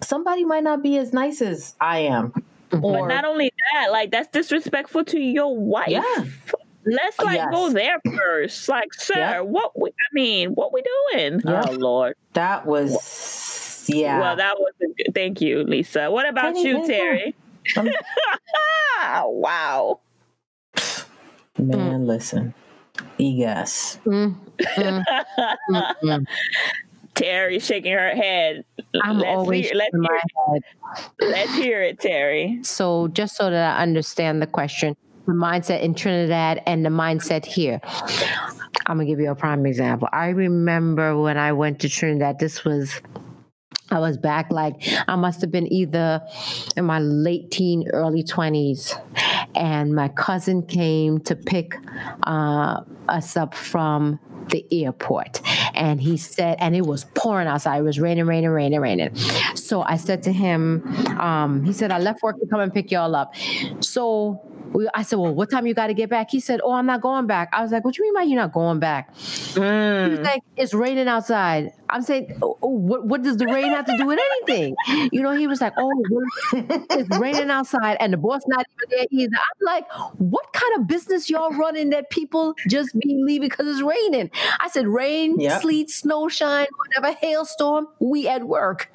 somebody 0.03 0.45
might 0.45 0.63
not 0.63 0.83
be 0.83 0.99
as 0.99 1.13
nice 1.13 1.41
as 1.41 1.75
I 1.81 2.01
am. 2.01 2.33
But 2.71 3.07
not 3.07 3.25
only 3.25 3.53
that, 3.73 3.93
like 3.93 4.11
that's 4.11 4.29
disrespectful 4.29 5.05
to 5.07 5.19
your 5.19 5.57
wife. 5.57 5.89
Yeah. 5.89 6.25
Let's 6.85 7.19
like 7.19 7.37
Yes. 7.37 7.49
go 7.53 7.71
there 7.73 7.97
first. 8.17 8.69
Like, 8.69 8.93
sir, 8.95 9.15
Yep. 9.15 9.45
what 9.47 9.81
we, 9.81 9.89
I 9.91 10.09
mean, 10.13 10.51
what 10.51 10.73
we 10.73 10.83
doing? 11.13 11.41
Yep. 11.45 11.67
Oh 11.69 11.73
Lord. 11.73 12.15
that 12.35 12.67
was 12.67 12.93
yeah. 13.89 14.21
Well, 14.21 14.37
that 14.37 14.59
was 14.59 14.73
a 14.83 14.87
good, 14.87 15.15
thank 15.15 15.41
you, 15.41 15.63
Lisa. 15.65 16.11
What 16.11 16.29
about 16.29 16.47
Any- 16.47 16.67
you, 16.67 16.77
any 16.79 16.87
Terry? 16.87 17.35
Um, 17.77 17.91
wow. 19.25 20.01
Man, 21.59 22.07
listen. 22.07 22.55
Egas. 23.19 23.99
Mm, 24.05 24.37
mm, 24.59 25.05
mm, 25.71 25.95
mm. 26.03 26.27
Terry 27.15 27.59
shaking 27.59 27.93
her 27.93 28.11
head. 28.15 28.65
I'm 29.03 29.19
let's 29.19 29.29
always 29.29 29.67
hear, 29.67 29.75
let's, 29.75 29.87
shaking 29.87 30.01
my 30.03 30.09
hear, 30.13 30.53
head. 30.53 31.31
let's 31.31 31.55
hear 31.55 31.83
it, 31.83 31.99
Terry. 31.99 32.61
So, 32.63 33.09
just 33.09 33.37
so 33.37 33.51
that 33.51 33.79
I 33.79 33.83
understand 33.83 34.43
the 34.43 34.47
question, 34.47 34.95
the 35.27 35.33
mindset 35.33 35.81
in 35.81 35.95
Trinidad 35.95 36.63
and 36.67 36.85
the 36.85 36.91
mindset 36.91 37.47
here. 37.47 37.81
I'm 38.87 38.99
gonna 38.99 39.07
give 39.07 39.19
you 39.19 39.31
a 39.31 39.35
prime 39.35 39.65
example. 39.67 40.09
I 40.13 40.29
remember 40.29 41.19
when 41.19 41.39
I 41.39 41.53
went 41.53 41.81
to 41.81 41.89
Trinidad. 41.89 42.39
This 42.39 42.65
was 42.65 43.01
I 43.91 44.01
was 44.01 44.17
back 44.17 44.51
like 44.51 44.83
I 45.07 45.17
must 45.17 45.41
have 45.43 45.51
been 45.51 45.73
either 45.73 46.23
in 46.77 46.85
my 46.85 46.99
late 46.99 47.51
teen, 47.51 47.89
early 47.93 48.25
twenties, 48.25 48.95
and 49.55 49.95
my 49.95 50.09
cousin 50.09 50.67
came 50.67 51.21
to 51.21 51.37
pick 51.37 51.77
uh, 52.25 52.83
us 53.09 53.37
up 53.37 53.55
from 53.55 54.19
the 54.49 54.65
airport, 54.71 55.41
and 55.77 56.01
he 56.01 56.17
said, 56.17 56.57
and 56.61 56.75
it 56.77 56.87
was 56.87 57.05
pouring 57.15 57.47
outside. 57.49 57.79
It 57.79 57.83
was 57.83 57.99
raining, 58.01 58.27
raining, 58.27 58.51
raining, 58.51 58.81
raining. 58.81 59.15
So 59.55 59.83
I 59.83 59.97
said 59.97 60.23
to 60.25 60.33
him, 60.33 60.83
um, 61.21 61.65
he 61.65 61.73
said, 61.73 61.91
I 61.93 61.99
left 61.99 62.23
work 62.23 62.39
to 62.41 62.47
come 62.47 62.61
and 62.61 62.73
pick 62.73 62.91
y'all 62.91 63.15
up. 63.15 63.35
So 63.81 64.41
we, 64.73 64.89
I 64.95 65.03
said, 65.03 65.19
well, 65.19 65.35
what 65.35 65.51
time 65.51 65.67
you 65.67 65.75
got 65.75 65.87
to 65.89 65.95
get 65.95 66.11
back? 66.11 66.31
He 66.31 66.41
said, 66.41 66.61
oh, 66.63 66.73
I'm 66.73 66.87
not 66.87 67.01
going 67.01 67.27
back. 67.27 67.51
I 67.53 67.63
was 67.63 67.73
like, 67.73 67.85
what 67.85 67.97
you 67.99 68.05
mean 68.05 68.15
by 68.15 68.23
you're 68.23 68.37
not 68.41 68.53
going 68.53 68.79
back? 68.81 69.15
He's 69.17 69.57
Mm. 69.57 70.23
like, 70.23 70.43
it's 70.57 70.75
raining 70.75 71.09
outside. 71.09 71.73
I'm 71.89 72.03
saying, 72.03 72.37
oh, 72.43 72.59
oh, 72.63 72.69
what, 72.69 73.07
what 73.07 73.23
does 73.23 73.37
the 73.37 73.47
rain 73.47 73.71
have 73.71 73.87
to 73.87 73.97
do 73.97 74.07
with 74.07 74.19
anything? 74.19 74.75
You 75.13 75.23
know, 75.23 75.33
he 75.33 75.47
was 75.47 75.61
like, 75.61 75.73
oh, 75.79 75.91
it's 76.53 77.09
raining 77.19 77.49
outside 77.51 77.97
and 78.01 78.13
the 78.13 78.17
boss 78.17 78.43
not 78.49 78.67
even 78.77 78.99
there 78.99 79.07
either. 79.11 79.37
I'm 79.37 79.65
like, 79.65 79.85
what 80.19 80.53
kind 80.53 80.81
of 80.81 80.87
business 80.89 81.31
y'all 81.31 81.51
running 81.53 81.91
that 81.91 82.11
people 82.11 82.55
just 82.69 82.93
be 82.99 83.23
leaving 83.25 83.49
because 83.49 83.67
it's 83.69 83.81
raining? 83.83 84.31
I 84.61 84.69
said, 84.69 84.87
rain, 84.89 85.39
Yep. 85.39 85.61
Sleet, 85.67 85.91
snow, 85.91 86.29
shine, 86.29 86.67
whatever, 86.77 87.17
hailstorm, 87.21 87.89
we 88.01 88.29
at 88.29 88.45
work 88.45 88.89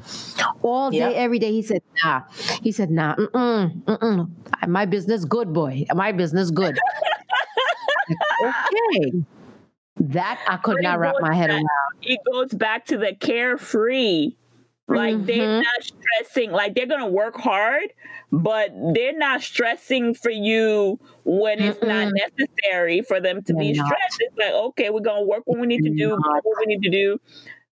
all 0.61 0.89
day, 0.89 0.97
Yep. 0.99 1.13
every 1.15 1.37
day. 1.39 1.51
He 1.51 1.61
said, 1.61 1.81
nah. 2.03 2.21
He 2.63 2.71
said, 2.71 2.89
nah, 2.89 3.15
mm-mm, 3.15 3.83
mm-mm. 3.83 4.67
My 4.67 4.85
business 4.85 5.25
good, 5.25 5.51
boy. 5.53 5.83
My 5.93 6.11
business 6.13 6.49
good. 6.49 6.77
okay. 8.45 9.11
That 9.99 10.39
I 10.47 10.57
could 10.57 10.77
But 10.77 10.83
not 10.83 10.99
wrap 10.99 11.15
my 11.19 11.35
head 11.35 11.49
back- 11.49 11.57
around. 11.57 11.67
It 12.01 12.19
goes 12.31 12.53
back 12.53 12.85
to 12.85 12.97
the 12.97 13.13
carefree. 13.19 14.35
Like 14.95 15.25
they're 15.25 15.47
Mhm. 15.47 15.63
not 15.63 15.83
stressing, 15.83 16.51
like 16.51 16.75
they're 16.75 16.85
gonna 16.87 17.07
work 17.09 17.35
hard, 17.37 17.93
but 18.31 18.69
they're 18.93 19.17
not 19.17 19.41
stressing 19.41 20.13
for 20.13 20.31
you 20.31 20.99
when 21.25 21.59
it's 21.61 21.81
not 21.81 22.09
necessary 22.13 23.01
for 23.01 23.19
them 23.19 23.41
to 23.43 23.53
be 23.53 23.73
They're 23.73 23.83
not. 23.83 23.87
stressed. 23.87 24.17
It's 24.21 24.37
like, 24.37 24.53
okay, 24.53 24.89
we're 24.89 24.99
gonna 25.01 25.25
work 25.25 25.43
what 25.45 25.59
we 25.59 25.67
need 25.67 25.83
to 25.83 25.89
do, 25.89 25.95
do 25.97 26.09
Not. 26.09 26.43
what 26.43 26.57
we 26.59 26.65
need 26.75 26.81
to 26.83 26.89
do. 26.89 27.19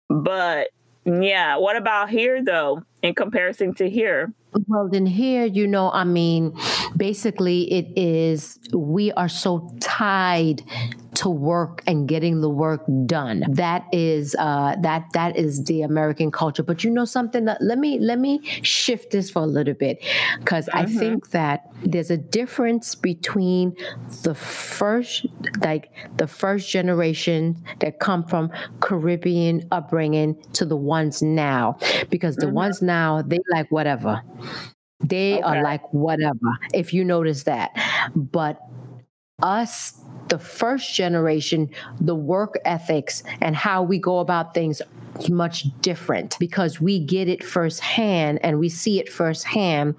But 0.10 0.70
yeah, 1.06 1.58
what 1.58 1.76
about 1.76 2.10
here 2.10 2.44
though, 2.44 2.84
in 3.02 3.14
comparison 3.16 3.74
to 3.76 3.90
here? 3.90 4.34
Well, 4.68 4.90
then 4.90 5.06
here, 5.06 5.46
you 5.46 5.68
know, 5.68 5.92
I 5.92 6.04
mean, 6.04 6.54
basically, 6.98 7.72
it 7.72 7.86
is 7.96 8.58
we 8.74 9.12
are 9.12 9.30
so 9.30 9.70
tied 9.80 10.64
to 11.20 11.30
work 11.30 11.84
and 11.86 12.08
getting 12.08 12.40
the 12.40 12.50
work 12.50 12.82
done. 13.06 13.44
That 13.50 13.86
is 13.92 14.38
uh, 14.40 14.78
that 14.82 15.04
that 15.14 15.36
is 15.36 15.66
the 15.66 15.82
American 15.82 16.32
culture. 16.32 16.64
But 16.64 16.86
you 16.86 16.90
know 16.90 17.04
something? 17.04 17.44
That, 17.44 17.62
let 17.62 17.78
me 17.78 18.00
let 18.00 18.20
me 18.20 18.40
shift 18.64 19.12
this 19.12 19.30
for 19.30 19.42
a 19.42 19.46
little 19.46 19.74
bit 19.74 20.02
because 20.40 20.70
I 20.70 20.86
think 20.86 21.32
that 21.32 21.70
there's 21.84 22.10
a 22.10 22.16
difference 22.16 22.96
between 22.96 23.76
the 24.24 24.34
first 24.34 25.26
like 25.62 25.92
the 26.16 26.28
first 26.28 26.70
generation 26.70 27.62
that 27.80 28.00
come 28.00 28.24
from 28.24 28.50
Caribbean 28.80 29.68
upbringing 29.72 30.42
to 30.54 30.64
the 30.64 30.78
ones 30.78 31.22
now 31.22 31.78
because 32.10 32.38
the 32.38 32.48
ones 32.48 32.82
now 32.82 33.22
they 33.22 33.40
like 33.52 33.70
whatever. 33.72 34.22
They 35.02 35.42
are 35.42 35.64
like 35.64 35.94
whatever, 35.94 36.60
if 36.74 36.94
you 36.94 37.06
notice 37.06 37.44
that. 37.44 37.72
But 38.16 38.60
us, 39.42 39.94
the 40.30 40.40
first 40.40 40.94
generation, 40.94 41.70
the 42.00 42.16
work 42.16 42.56
ethics 42.66 43.24
and 43.42 43.56
how 43.56 43.84
we 43.84 43.98
go 43.98 44.20
about 44.20 44.54
things 44.54 44.82
much 45.30 45.66
different 45.82 46.38
because 46.40 46.80
we 46.80 47.00
get 47.00 47.28
it 47.28 47.44
firsthand 47.44 48.40
and 48.44 48.60
we 48.60 48.70
see 48.70 49.00
it 49.00 49.10
firsthand 49.10 49.96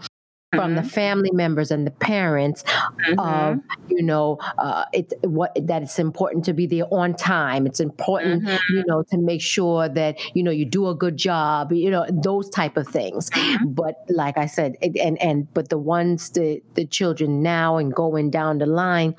from 0.55 0.75
the 0.75 0.81
mm-hmm. 0.81 0.89
family 0.89 1.31
members 1.33 1.71
and 1.71 1.87
the 1.87 1.93
parents 1.93 2.63
of 3.11 3.17
mm-hmm. 3.17 3.59
you 3.89 4.03
know 4.03 4.37
uh, 4.59 4.85
it's 4.93 5.15
what 5.23 5.57
that 5.67 5.83
it's 5.83 5.99
important 5.99 6.45
to 6.45 6.53
be 6.53 6.67
there 6.67 6.87
on 6.91 7.15
time. 7.15 7.67
It's 7.67 7.81
important 7.81 8.45
mm-hmm. 8.45 8.77
you 8.77 8.85
know 8.87 9.05
to 9.05 9.19
make 9.19 9.41
sure 9.41 9.89
that 9.89 10.19
you 10.35 10.43
know 10.43 10.51
you 10.51 10.65
do 10.65 10.89
a 10.89 10.95
good 10.95 11.17
job 11.17 11.73
you 11.73 11.91
know 11.91 12.05
those 12.11 12.51
type 12.51 12.77
of 12.77 12.89
things. 12.89 13.31
But 13.65 14.05
like 14.09 14.37
i 14.39 14.47
said 14.47 14.77
it- 14.81 14.97
and 14.97 15.21
and 15.23 15.53
but 15.55 15.69
the 15.69 15.79
ones 15.79 16.31
the 16.31 16.63
the 16.75 16.85
children 16.85 17.43
now 17.43 17.77
and 17.77 17.95
going 17.95 18.31
down 18.31 18.59
the 18.59 18.67
line 18.67 19.15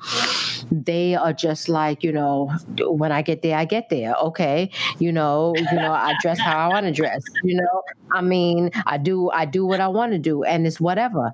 they 0.70 1.14
are 1.14 1.32
just 1.32 1.68
like 1.68 2.02
you 2.02 2.12
know 2.12 2.50
when 2.80 3.12
i 3.12 3.22
get 3.22 3.42
there 3.42 3.56
i 3.56 3.64
get 3.64 3.88
there. 3.88 4.14
Okay. 4.16 4.70
You 4.98 5.12
know 5.12 5.54
you 5.56 5.76
know 5.76 5.92
i 5.92 6.14
dress 6.20 6.38
how 6.40 6.58
i 6.58 6.68
want 6.68 6.86
to 6.86 6.92
dress. 6.92 7.22
You 7.42 7.56
know 7.56 7.82
i 8.12 8.20
mean 8.20 8.70
i 8.86 8.98
do 8.98 9.30
i 9.30 9.44
do 9.44 9.66
what 9.66 9.80
i 9.80 9.88
want 9.88 10.12
to 10.12 10.18
do 10.18 10.44
and 10.44 10.66
it's 10.66 10.80
whatever. 10.80 11.32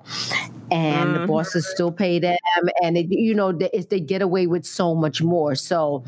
And 0.71 1.15
the 1.15 1.19
mm-hmm. 1.19 1.27
bosses 1.27 1.67
still 1.67 1.91
pay 1.91 2.19
them 2.19 2.37
and 2.83 2.97
it, 2.97 3.07
you 3.09 3.33
know 3.33 3.51
they, 3.51 3.85
they 3.89 3.99
get 3.99 4.21
away 4.21 4.47
with 4.47 4.65
so 4.65 4.93
much 4.93 5.21
more. 5.21 5.55
So 5.55 6.03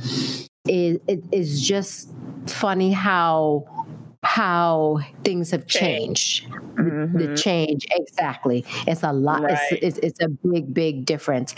it, 0.65 1.01
it 1.07 1.23
is 1.31 1.61
just 1.61 2.11
funny 2.47 2.91
how 2.91 3.65
how 4.23 4.99
things 5.23 5.51
have 5.51 5.67
changed. 5.67 6.47
The, 6.77 7.09
the 7.13 7.35
change 7.35 7.85
exactly. 7.91 8.65
It's 8.87 9.03
a 9.03 9.11
lot 9.11 9.43
Right. 9.43 9.57
it's, 9.71 9.97
it's 9.97 9.97
it's 9.99 10.21
a 10.21 10.29
big 10.29 10.73
big 10.73 11.05
difference. 11.05 11.55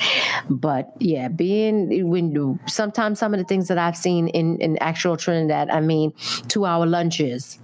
But 0.50 0.93
yeah 1.00 1.27
being 1.27 2.10
when 2.10 2.60
sometimes 2.67 3.20
some 3.20 3.34
of 3.34 3.39
the 3.39 3.46
things 3.46 3.67
that 3.67 3.77
i've 3.77 3.98
seen 3.98 4.27
in 4.29 4.58
in 4.60 4.77
actual 4.77 5.17
trinidad 5.17 5.70
i 5.70 5.79
mean 5.79 6.13
two 6.48 6.65
hour 6.65 6.86
lunches. 6.86 7.60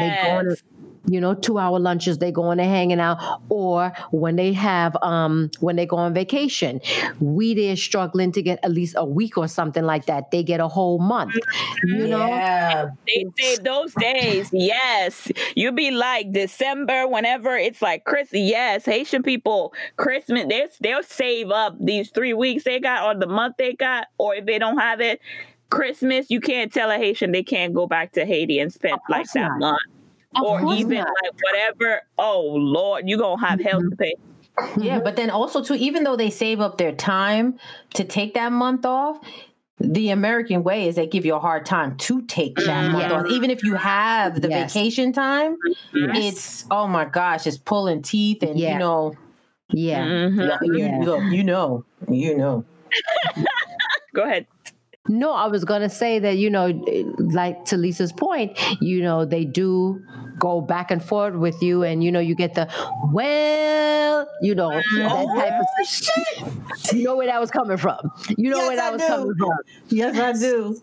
They 0.00 0.18
go 0.22 0.38
on. 0.38 0.56
You 1.06 1.20
know 1.20 1.34
two 1.34 1.58
hour 1.58 1.78
lunches 1.78 2.18
they 2.18 2.32
go 2.32 2.44
on 2.44 2.58
and 2.60 2.68
hanging 2.70 3.00
out 3.00 3.18
or 3.48 3.92
when 4.10 4.36
they 4.36 4.52
have 4.52 4.96
um 5.02 5.50
when 5.60 5.76
they 5.76 5.86
go 5.86 5.96
on 5.96 6.14
vacation 6.14 6.80
we 7.20 7.54
they're 7.54 7.76
struggling 7.76 8.32
to 8.32 8.42
get 8.42 8.58
at 8.62 8.70
least 8.70 8.94
a 8.98 9.04
week 9.04 9.36
or 9.36 9.46
something 9.48 9.84
like 9.84 10.06
that 10.06 10.30
they 10.30 10.42
get 10.42 10.60
a 10.60 10.68
whole 10.68 10.98
month 10.98 11.34
you 11.82 12.06
know 12.06 12.26
Yeah. 12.28 12.88
They 13.06 13.26
say 13.38 13.56
those 13.62 13.94
days, 13.94 14.50
yes. 14.52 15.30
You 15.56 15.72
be 15.72 15.90
like 15.90 16.32
December, 16.32 17.06
whenever 17.06 17.56
it's 17.56 17.82
like 17.82 18.04
Chris. 18.04 18.28
Yes, 18.32 18.84
Haitian 18.84 19.22
people, 19.22 19.74
Christmas, 19.96 20.46
they 20.48 20.66
they'll 20.80 21.02
save 21.02 21.50
up 21.50 21.76
these 21.80 22.10
three 22.10 22.34
weeks 22.34 22.64
they 22.64 22.80
got 22.80 23.04
or 23.04 23.18
the 23.18 23.26
month 23.26 23.56
they 23.58 23.74
got, 23.74 24.08
or 24.18 24.34
if 24.34 24.46
they 24.46 24.58
don't 24.58 24.78
have 24.78 25.00
it, 25.00 25.20
Christmas. 25.70 26.30
You 26.30 26.40
can't 26.40 26.72
tell 26.72 26.90
a 26.90 26.96
Haitian 26.96 27.32
they 27.32 27.42
can't 27.42 27.74
go 27.74 27.86
back 27.86 28.12
to 28.12 28.24
Haiti 28.24 28.58
and 28.58 28.72
spend 28.72 29.00
like 29.08 29.26
course 29.26 29.32
that 29.34 29.52
not. 29.56 29.60
month, 29.60 29.80
Of 30.36 30.42
or 30.42 30.74
even 30.74 30.98
not. 30.98 31.08
like 31.22 31.32
whatever. 31.42 32.02
Oh 32.18 32.42
Lord, 32.56 33.08
you 33.08 33.18
gonna 33.18 33.40
have 33.46 33.58
mm-hmm. 33.58 33.68
hell 33.68 33.80
to 33.80 33.96
pay. 33.96 34.14
Yeah, 34.76 34.96
mm-hmm. 34.96 35.04
but 35.04 35.16
then 35.16 35.30
also 35.30 35.62
too, 35.62 35.74
even 35.74 36.04
though 36.04 36.16
they 36.16 36.30
save 36.30 36.60
up 36.60 36.78
their 36.78 36.92
time 36.92 37.58
to 37.94 38.04
take 38.04 38.34
that 38.34 38.52
month 38.52 38.86
off, 38.86 39.18
the 39.80 40.10
American 40.10 40.62
way 40.62 40.86
is 40.86 40.94
they 40.94 41.06
give 41.06 41.26
you 41.26 41.34
a 41.34 41.40
hard 41.40 41.66
time 41.66 41.96
to 41.96 42.22
take 42.22 42.56
that 42.56 42.66
mm-hmm. 42.66 42.92
month 42.92 43.10
Yes. 43.10 43.12
off. 43.12 43.26
Even 43.30 43.50
if 43.50 43.64
you 43.64 43.74
have 43.74 44.40
the 44.40 44.48
Yes. 44.48 44.72
vacation 44.72 45.12
time, 45.12 45.56
Yes. 45.92 46.16
it's 46.16 46.64
oh 46.70 46.86
my 46.86 47.04
gosh, 47.04 47.46
it's 47.46 47.58
pulling 47.58 48.02
teeth 48.02 48.42
and 48.42 48.58
Yeah. 48.58 48.74
you 48.74 48.78
know, 48.78 49.14
yeah 49.70 50.04
Mhm. 50.04 50.58
you, 50.62 50.76
Yeah. 50.76 50.98
look, 51.02 51.22
you 51.32 51.42
know, 51.42 51.84
you 52.08 52.36
know. 52.36 52.64
Go 54.14 54.22
ahead. 54.22 54.46
No, 55.08 55.32
I 55.32 55.48
was 55.48 55.64
going 55.64 55.82
to 55.82 55.90
say 55.90 56.18
that, 56.20 56.38
you 56.38 56.48
know, 56.48 56.68
like 57.18 57.66
to 57.66 57.76
Lisa's 57.76 58.12
point, 58.12 58.58
you 58.80 59.02
know, 59.02 59.24
they 59.26 59.44
do 59.44 60.00
go 60.38 60.60
back 60.60 60.90
and 60.90 61.02
forth 61.02 61.34
with 61.34 61.62
you 61.62 61.82
and, 61.82 62.02
you 62.02 62.10
know, 62.12 62.20
you 62.20 62.34
get 62.34 62.54
the, 62.54 62.68
well, 63.12 64.26
you 64.42 64.54
know, 64.54 64.70
that 64.70 65.26
type 65.36 65.60
of 65.60 65.66
oh, 65.80 65.84
shit. 65.84 66.94
You 66.94 67.04
know 67.04 67.16
where 67.16 67.26
that 67.26 67.40
was 67.40 67.50
coming 67.50 67.76
from. 67.76 68.10
You 68.36 68.50
know 68.50 68.58
Yes, 68.58 68.66
where 68.68 68.76
that 68.76 68.86
I 68.88 68.90
was 68.90 69.02
do. 69.02 69.06
coming 69.08 69.34
from. 69.38 69.58
Yes, 69.88 70.18
I 70.18 70.32
do. 70.32 70.80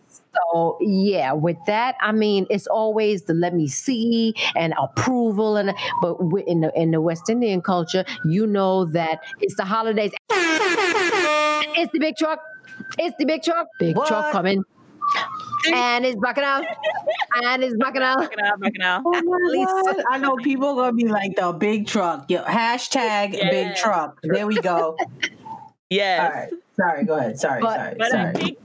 So 0.52 0.78
yeah, 0.82 1.34
with 1.34 1.58
that, 1.68 1.96
I 2.02 2.12
mean, 2.14 2.48
it's 2.50 2.66
always 2.68 3.24
the 3.24 3.34
let 3.34 3.54
me 3.54 3.68
see 3.68 4.34
and 4.56 4.74
approval, 4.82 5.58
and 5.58 5.74
but 6.02 6.18
in 6.48 6.62
the 6.62 6.72
in 6.74 6.92
the 6.92 7.02
West 7.02 7.30
Indian 7.30 7.62
culture, 7.62 8.06
you 8.24 8.48
know 8.48 8.86
that 8.86 9.20
it's 9.42 9.56
the 9.56 9.66
holidays. 9.66 10.12
It's 10.30 11.92
the 11.92 12.00
big 12.00 12.16
truck. 12.16 12.40
It's 12.98 13.16
the 13.18 13.26
big 13.26 13.44
truck. 13.44 13.68
Big 13.80 13.96
What? 13.98 14.08
truck 14.08 14.32
coming, 14.32 14.64
and 15.74 16.06
it's 16.06 16.20
backing 16.20 16.44
out, 16.44 16.64
and 17.44 17.64
it's 17.64 17.76
backing 17.78 18.02
out. 18.02 18.20
Back 18.20 18.34
it 18.34 18.40
out, 18.44 18.60
back 18.60 18.72
it 18.76 18.82
out. 18.82 19.02
Oh 19.06 19.22
my 19.22 19.66
God. 19.94 20.04
I 20.10 20.18
know 20.18 20.36
people 20.38 20.68
are 20.70 20.76
gonna 20.76 20.94
be 20.94 21.08
like 21.08 21.36
the 21.36 21.52
big 21.54 21.88
truck. 21.88 22.30
Yo, 22.30 22.44
hashtag 22.44 23.32
big 23.32 23.76
truck. 23.76 24.20
There 24.24 24.48
we 24.48 24.56
go. 24.56 24.98
Yes. 25.90 26.22
All 26.22 26.40
right. 26.42 26.50
Sorry, 26.78 27.04
go 27.06 27.16
ahead. 27.18 27.40
Sorry, 27.40 27.62
But- 27.62 27.76
sorry, 27.78 27.96
But 27.98 28.08
I 28.08 28.10
sorry. 28.12 28.34
think 28.34 28.58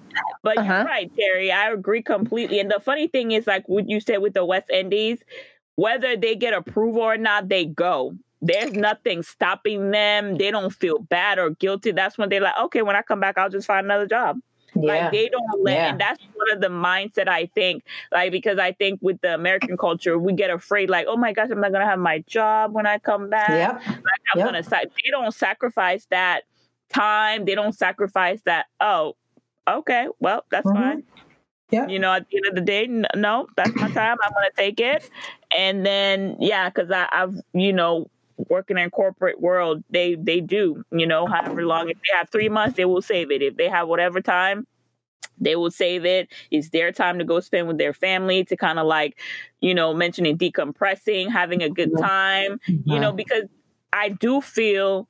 But 0.43 0.59
Uh-huh. 0.59 0.73
you're 0.75 0.85
right, 0.85 1.11
Terry. 1.17 1.53
I 1.53 1.71
agree 1.71 2.03
completely. 2.03 2.59
And 2.61 2.71
the 2.71 2.81
funny 2.81 3.07
thing 3.09 3.33
is, 3.33 3.47
like 3.47 3.69
what 3.69 3.89
you 3.89 4.01
said 4.01 4.19
with 4.19 4.33
the 4.35 4.45
West 4.45 4.71
Indies, 4.71 5.19
whether 5.75 6.17
they 6.17 6.35
get 6.37 6.55
approval 6.55 7.03
or 7.03 7.19
not, 7.19 7.49
they 7.49 7.67
go. 7.67 8.15
There's 8.41 8.73
nothing 8.73 9.23
stopping 9.23 9.91
them. 9.91 10.37
They 10.39 10.51
don't 10.51 10.73
feel 10.73 10.99
bad 11.01 11.39
or 11.39 11.51
guilty. 11.51 11.91
That's 11.91 12.17
when 12.17 12.29
they're 12.31 12.41
like, 12.41 12.57
okay, 12.65 12.81
when 12.83 12.97
I 12.97 13.03
come 13.03 13.21
back, 13.21 13.37
I'll 13.37 13.51
just 13.51 13.67
find 13.67 13.85
another 13.85 14.07
job. 14.07 14.39
Yeah. 14.83 15.05
Like 15.05 15.11
they 15.13 15.29
don't 15.29 15.63
let, 15.63 15.75
Yeah. 15.75 15.89
and 15.91 16.01
that's 16.01 16.19
one 16.33 16.51
of 16.53 16.61
the 16.61 16.69
mindset 16.69 17.29
I 17.29 17.47
think, 17.55 17.85
like 18.13 18.33
because 18.33 18.59
I 18.59 18.73
think 18.73 19.01
with 19.03 19.21
the 19.21 19.35
American 19.35 19.77
culture, 19.77 20.19
we 20.19 20.33
get 20.33 20.51
afraid, 20.51 20.91
like, 20.91 21.07
oh 21.09 21.17
my 21.17 21.33
gosh, 21.33 21.49
I'm 21.51 21.61
not 21.61 21.73
gonna 21.73 21.87
have 21.87 21.99
my 21.99 22.19
job 22.27 22.73
when 22.75 22.87
I 22.87 22.99
come 22.99 23.29
back. 23.31 23.53
Yep. 23.59 23.75
Like 23.75 24.21
I'm 24.35 24.39
Yep. 24.39 24.47
gonna, 24.47 24.63
they 24.71 25.11
don't 25.11 25.33
sacrifice 25.35 26.07
that 26.11 26.43
time. 26.93 27.45
They 27.45 27.55
don't 27.55 27.73
sacrifice 27.77 28.41
that. 28.45 28.67
Oh, 28.81 29.17
okay, 29.69 30.09
well 30.21 30.45
that's 30.51 30.67
Mhm. 30.67 30.75
fine. 30.75 31.03
Yeah. 31.71 31.87
You 31.89 31.99
know, 31.99 32.13
at 32.13 32.27
the 32.31 32.37
end 32.37 32.47
of 32.47 32.55
the 32.55 32.61
day, 32.61 32.87
no, 33.17 33.49
that's 33.57 33.75
my 33.77 33.89
time. 33.89 34.17
I'm 34.25 34.33
gonna 34.33 34.51
take 34.57 34.81
it, 34.81 35.11
and 35.57 35.85
then 35.85 36.37
yeah, 36.41 36.69
because 36.69 36.91
I've 36.91 37.35
you 37.53 37.73
know 37.73 38.09
working 38.37 38.79
in 38.79 38.91
corporate 38.91 39.41
world, 39.41 39.83
they 39.91 40.15
they 40.15 40.41
do 40.41 40.85
you 40.91 41.07
know 41.07 41.27
however 41.27 41.65
long 41.65 41.89
if 41.89 41.97
they 41.97 42.17
have 42.17 42.31
three 42.31 42.49
months, 42.49 42.77
they 42.77 42.85
will 42.85 43.03
save 43.03 43.31
it. 43.31 43.43
If 43.43 43.57
they 43.57 43.69
have 43.69 43.89
whatever 43.89 44.21
time, 44.21 44.67
they 45.39 45.57
will 45.57 45.71
save 45.71 46.05
it. 46.05 46.33
It's 46.51 46.71
their 46.71 46.93
time 46.93 47.19
to 47.19 47.25
go 47.25 47.41
spend 47.41 47.69
with 47.69 47.79
their 47.79 47.93
family 47.93 48.45
to 48.45 48.57
kind 48.57 48.79
of 48.79 48.87
like, 48.87 49.19
you 49.61 49.75
know, 49.75 49.93
mentioning 49.95 50.39
decompressing, 50.39 51.31
having 51.31 51.63
a 51.63 51.69
good 51.71 51.91
time, 51.99 52.61
you 52.67 52.99
know, 52.99 53.13
because 53.13 53.45
I 53.93 54.11
do 54.11 54.41
feel 54.41 55.09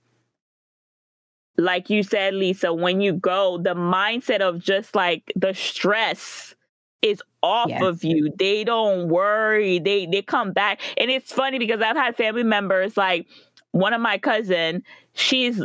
like 1.59 1.90
you 1.90 2.02
said, 2.02 2.35
Lisa, 2.35 2.75
when 2.75 3.00
you 3.00 3.12
go, 3.12 3.59
the 3.59 3.75
mindset 3.75 4.40
of 4.40 4.59
just 4.61 4.95
like 4.95 5.33
the 5.37 5.54
stress 5.54 6.56
is 7.11 7.23
off 7.43 7.69
Yes. 7.71 7.83
of 7.83 8.05
you. 8.05 8.31
They 8.39 8.65
don't 8.65 9.09
worry. 9.09 9.79
They 9.79 10.07
they 10.07 10.23
come 10.23 10.53
back. 10.53 10.81
And 10.97 11.11
it's 11.11 11.33
funny 11.33 11.59
because 11.59 11.81
I've 11.81 11.97
had 11.97 12.17
family 12.17 12.43
members 12.45 12.97
like 12.97 13.27
one 13.73 13.93
of 13.93 14.01
my 14.01 14.19
cousin, 14.19 14.83
she's 15.15 15.61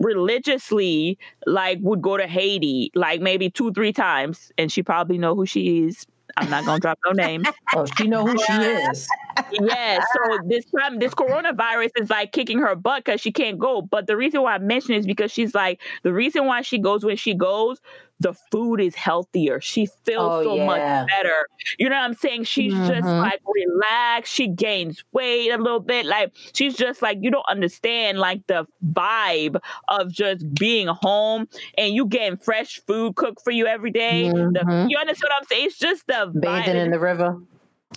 religiously 0.00 1.18
like 1.46 1.78
would 1.82 2.02
go 2.02 2.16
to 2.16 2.26
Haiti 2.26 2.90
like 2.94 3.20
maybe 3.20 3.50
two, 3.50 3.72
three 3.72 3.92
times, 3.92 4.52
and 4.58 4.70
she 4.70 4.82
probably 4.82 5.18
know 5.18 5.34
who 5.34 5.46
she 5.46 5.84
is. 5.84 6.06
I'm 6.36 6.50
not 6.50 6.64
gonna 6.66 6.80
drop 6.80 6.98
no 7.04 7.12
names. 7.12 7.46
Oh, 7.74 7.84
she 7.98 8.06
know 8.08 8.26
who 8.26 8.36
she 8.38 8.52
is. 8.52 9.06
yeah. 9.52 10.00
So 10.12 10.38
this 10.46 10.64
time, 10.66 10.98
this 10.98 11.14
coronavirus 11.14 11.90
is 12.00 12.10
like 12.10 12.32
kicking 12.32 12.58
her 12.60 12.74
butt 12.74 13.04
because 13.04 13.20
she 13.20 13.32
can't 13.32 13.58
go. 13.58 13.82
But 13.82 14.06
the 14.06 14.16
reason 14.16 14.42
why 14.42 14.54
I 14.54 14.58
mention 14.58 14.94
it 14.94 14.98
is 14.98 15.06
because 15.06 15.30
she's 15.32 15.54
like 15.54 15.80
the 16.02 16.12
reason 16.12 16.46
why 16.46 16.62
she 16.62 16.78
goes 16.78 17.04
when 17.04 17.16
she 17.16 17.34
goes, 17.34 17.80
the 18.20 18.34
food 18.50 18.80
is 18.80 18.94
healthier. 18.94 19.60
She 19.60 19.86
feels 20.04 20.46
Oh, 20.46 20.56
so 20.56 20.64
much 20.64 20.80
better. 21.08 21.46
You 21.78 21.88
know 21.90 21.96
what 21.96 22.04
I'm 22.04 22.14
saying? 22.14 22.44
She's 22.44 22.72
just 22.72 23.06
Mhm. 23.06 23.20
like 23.22 23.40
relaxed. 23.54 24.32
She 24.32 24.48
gains 24.48 25.04
weight 25.12 25.50
a 25.50 25.58
little 25.58 25.80
bit. 25.80 26.06
Like 26.06 26.32
she's 26.54 26.74
just 26.76 27.02
like 27.02 27.18
you 27.20 27.30
don't 27.30 27.44
understand 27.48 28.18
like 28.18 28.46
the 28.46 28.66
vibe 28.92 29.60
of 29.88 30.10
just 30.10 30.52
being 30.54 30.88
home 30.88 31.46
and 31.76 31.94
you 31.94 32.06
getting 32.06 32.38
fresh 32.38 32.80
food 32.86 33.16
cooked 33.16 33.42
for 33.44 33.50
you 33.50 33.66
every 33.66 33.90
day. 33.90 34.30
The- 34.30 34.62
Mhm. 34.64 34.86
you 34.90 34.96
understand 34.98 35.28
what 35.30 35.42
I'm 35.42 35.46
saying? 35.48 35.66
It's 35.66 35.78
just 35.78 36.06
the 36.06 36.32
Bathing 36.40 36.74
vibe. 36.74 36.84
in 36.86 36.90
the 36.90 36.98
river. 36.98 37.38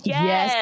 Yes. 0.06 0.54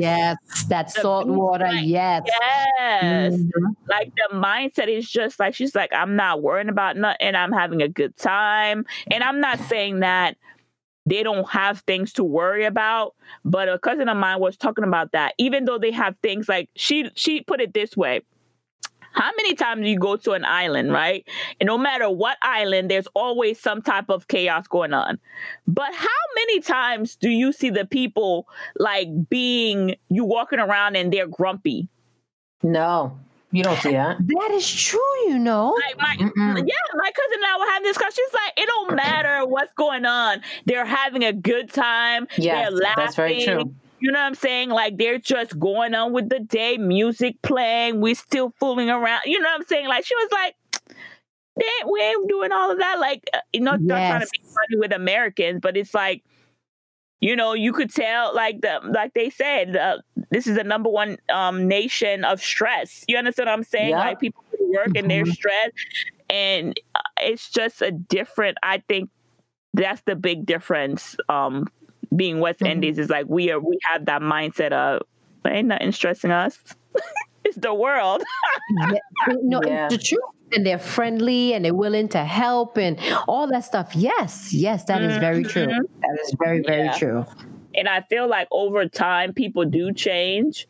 Yes, 0.00 0.36
that 0.68 0.92
The 0.94 1.00
salt 1.00 1.26
water. 1.28 1.66
light. 1.66 1.84
Yes. 1.84 2.22
Yes. 2.26 3.34
Mhm. 3.34 3.74
Like 3.88 4.12
the 4.16 4.34
mindset 4.36 4.88
is 4.88 5.08
just 5.10 5.38
like 5.38 5.54
she's 5.54 5.74
like, 5.74 5.92
I'm 5.92 6.16
not 6.16 6.42
worrying 6.42 6.68
about 6.68 6.96
nothing. 6.96 7.18
And 7.20 7.36
I'm 7.36 7.52
having 7.52 7.82
a 7.82 7.88
good 7.88 8.16
time. 8.16 8.84
And 9.10 9.22
I'm 9.22 9.40
not 9.40 9.58
saying 9.60 10.00
that 10.00 10.36
they 11.06 11.22
don't 11.22 11.48
have 11.50 11.80
things 11.80 12.12
to 12.14 12.24
worry 12.24 12.64
about, 12.64 13.14
but 13.44 13.68
a 13.68 13.78
cousin 13.78 14.08
of 14.08 14.16
mine 14.16 14.40
was 14.40 14.56
talking 14.56 14.84
about 14.84 15.12
that. 15.12 15.34
Even 15.38 15.64
though 15.66 15.78
they 15.78 15.90
have 15.90 16.16
things 16.22 16.48
like 16.48 16.68
she 16.76 17.10
she 17.14 17.42
put 17.42 17.60
it 17.60 17.74
this 17.74 17.96
way. 17.96 18.22
How 19.14 19.30
many 19.36 19.54
times 19.54 19.82
do 19.82 19.88
you 19.88 19.98
go 19.98 20.16
to 20.16 20.32
an 20.32 20.44
island, 20.44 20.92
right? 20.92 21.26
And 21.60 21.68
no 21.68 21.78
matter 21.78 22.10
what 22.10 22.36
island, 22.42 22.90
there's 22.90 23.06
always 23.14 23.60
some 23.60 23.80
type 23.80 24.08
of 24.08 24.28
chaos 24.28 24.66
going 24.66 24.92
on. 24.92 25.18
But 25.66 25.94
how 25.94 26.08
many 26.34 26.60
times 26.60 27.16
do 27.16 27.30
you 27.30 27.52
see 27.52 27.70
the 27.70 27.84
people 27.86 28.48
like 28.76 29.08
being 29.28 29.94
you 30.08 30.24
walking 30.24 30.58
around 30.58 30.96
and 30.96 31.12
they're 31.12 31.28
grumpy? 31.28 31.88
No, 32.62 33.16
you 33.52 33.62
don't 33.62 33.78
see 33.78 33.92
that. 33.92 34.16
That 34.26 34.50
is 34.50 34.68
true, 34.68 35.00
you 35.28 35.38
know. 35.38 35.76
Like 35.86 35.96
my 35.98 36.16
yeah, 36.18 36.74
my 36.94 37.10
cousin 37.12 37.34
and 37.34 37.44
I 37.44 37.58
were 37.58 37.66
having 37.66 37.82
this 37.84 37.96
discussion. 37.96 38.24
She's 38.26 38.34
like, 38.34 38.52
it 38.56 38.66
don't 38.66 38.96
matter 38.96 39.46
what's 39.46 39.72
going 39.74 40.04
on. 40.04 40.40
They're 40.66 40.84
having 40.84 41.22
a 41.22 41.32
good 41.32 41.72
time. 41.72 42.26
Yeah, 42.36 42.68
that's 42.96 43.14
very 43.14 43.44
true. 43.44 43.74
You 44.04 44.12
know 44.12 44.20
what 44.20 44.26
I'm 44.26 44.34
saying? 44.34 44.68
Like 44.70 44.98
they're 44.98 45.18
just 45.18 45.58
going 45.58 45.94
on 45.94 46.12
with 46.12 46.28
the 46.28 46.40
day, 46.40 46.76
music 46.76 47.40
playing, 47.42 48.02
we 48.02 48.14
still 48.14 48.52
fooling 48.60 48.90
around. 48.90 49.22
You 49.24 49.40
know 49.40 49.48
what 49.48 49.60
I'm 49.62 49.66
saying? 49.66 49.88
Like 49.88 50.04
she 50.04 50.14
was 50.16 50.28
like, 50.30 50.56
they, 51.56 51.66
we 51.90 52.00
ain't 52.02 52.28
doing 52.28 52.52
all 52.52 52.72
of 52.72 52.78
that. 52.78 52.98
Like, 53.00 53.24
uh, 53.34 53.40
you 53.52 53.60
know, 53.60 53.78
not 53.88 54.04
trying 54.06 54.20
to 54.20 54.26
Yes. 54.26 54.32
be 54.32 54.40
funny 54.54 54.80
with 54.80 54.92
Americans, 54.92 55.60
but 55.62 55.76
it's 55.76 55.94
like, 55.94 56.22
you 57.20 57.36
know, 57.36 57.54
you 57.54 57.72
could 57.72 57.92
tell, 57.92 58.34
like 58.34 58.60
the 58.60 58.80
like 58.94 59.14
they 59.14 59.30
said, 59.30 59.76
uh, 59.76 59.98
this 60.30 60.46
is 60.46 60.56
the 60.56 60.64
number 60.64 60.90
one 60.90 61.18
um, 61.32 61.66
nation 61.68 62.24
of 62.24 62.40
stress. 62.40 63.04
You 63.08 63.16
understand 63.18 63.48
what 63.48 63.54
I'm 63.54 63.64
saying? 63.64 63.96
Yeah. 63.96 63.98
Like 63.98 64.18
people 64.20 64.42
work 64.60 64.92
and 64.94 65.10
they're 65.10 65.24
Mhm. 65.24 65.34
stressed, 65.34 65.72
and 66.30 66.78
uh, 66.94 67.00
it's 67.20 67.50
just 67.50 67.82
a 67.82 67.90
different. 67.92 68.58
I 68.62 68.82
think 68.88 69.10
that's 69.74 70.02
the 70.06 70.16
big 70.16 70.46
difference. 70.46 71.16
Um, 71.28 71.66
being 72.14 72.40
West 72.40 72.60
Mhm. 72.60 72.68
Indies 72.70 72.98
is 72.98 73.10
like 73.10 73.26
we 73.28 73.50
are. 73.50 73.60
We 73.60 73.78
have 73.92 74.04
that 74.06 74.22
mindset 74.22 74.72
of 74.72 75.02
ain't 75.46 75.68
nothing 75.68 75.92
stressing 75.92 76.30
us. 76.30 76.58
it's 77.44 77.56
the 77.56 77.74
world. 77.74 78.22
Yeah, 78.92 78.98
no, 79.42 79.60
Yeah. 79.66 79.88
the 79.88 79.98
truth. 79.98 80.20
And 80.54 80.64
they're 80.64 80.78
friendly 80.78 81.52
and 81.54 81.64
they're 81.64 81.74
willing 81.74 82.08
to 82.10 82.24
help 82.24 82.76
and 82.78 82.98
all 83.26 83.46
that 83.48 83.64
stuff. 83.64 83.94
Yes, 83.96 84.52
yes, 84.54 84.84
that 84.84 85.02
is 85.02 85.16
very 85.18 85.42
true. 85.42 85.66
Mhm. 85.66 85.80
That 86.00 86.18
is 86.22 86.34
very, 86.38 86.62
very 86.66 86.84
Yeah. 86.84 86.92
true. 86.98 87.26
and 87.76 87.88
I 87.88 88.02
feel 88.02 88.28
like 88.28 88.46
over 88.52 88.86
time 88.86 89.32
people 89.32 89.64
do 89.64 89.92
change, 89.92 90.68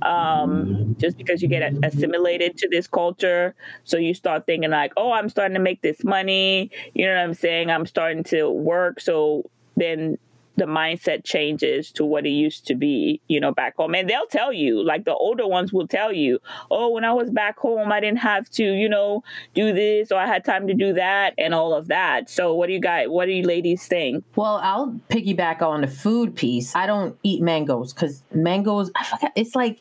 um, 0.00 0.96
just 0.98 1.18
because 1.18 1.42
you 1.42 1.48
get 1.48 1.62
assimilated 1.84 2.56
to 2.56 2.68
this 2.70 2.86
culture. 2.86 3.54
So 3.84 3.98
you 3.98 4.14
start 4.14 4.46
thinking 4.46 4.70
like, 4.70 4.92
oh, 4.96 5.12
I'm 5.12 5.28
starting 5.28 5.52
to 5.54 5.60
make 5.60 5.82
this 5.82 6.02
money. 6.02 6.70
You 6.94 7.04
know 7.04 7.14
what 7.14 7.20
I'm 7.24 7.34
saying? 7.34 7.70
I'm 7.70 7.84
starting 7.84 8.24
to 8.24 8.48
work. 8.50 9.00
So 9.00 9.50
then 9.76 10.16
the 10.56 10.64
mindset 10.64 11.24
changes 11.24 11.92
to 11.92 12.04
what 12.04 12.26
it 12.26 12.30
used 12.30 12.66
to 12.66 12.74
be, 12.74 13.20
you 13.28 13.40
know, 13.40 13.52
back 13.52 13.76
home. 13.76 13.94
And 13.94 14.08
they'll 14.08 14.26
tell 14.26 14.52
you, 14.52 14.82
like 14.82 15.04
the 15.04 15.14
older 15.14 15.46
ones 15.46 15.72
will 15.72 15.86
tell 15.86 16.12
you, 16.12 16.38
oh, 16.70 16.90
when 16.90 17.04
I 17.04 17.12
was 17.12 17.30
back 17.30 17.58
home, 17.58 17.92
I 17.92 18.00
didn't 18.00 18.18
have 18.20 18.48
to, 18.50 18.64
you 18.64 18.88
know, 18.88 19.22
do 19.54 19.72
this 19.72 20.10
or 20.10 20.18
I 20.18 20.26
had 20.26 20.44
time 20.44 20.66
to 20.68 20.74
do 20.74 20.94
that 20.94 21.34
and 21.38 21.54
all 21.54 21.74
of 21.74 21.88
that. 21.88 22.30
So 22.30 22.54
what 22.54 22.68
do 22.68 22.72
you 22.72 22.80
guys, 22.80 23.08
what 23.08 23.26
do 23.26 23.32
you 23.32 23.42
ladies 23.42 23.86
think? 23.86 24.24
Well, 24.34 24.60
I'll 24.62 24.98
piggyback 25.10 25.62
on 25.62 25.82
the 25.82 25.88
food 25.88 26.34
piece. 26.34 26.74
I 26.74 26.86
don't 26.86 27.18
eat 27.22 27.42
mangoes 27.42 27.92
because 27.92 28.24
mangoes, 28.32 28.90
I 28.96 29.04
forgot, 29.04 29.32
it's 29.36 29.54
like 29.54 29.80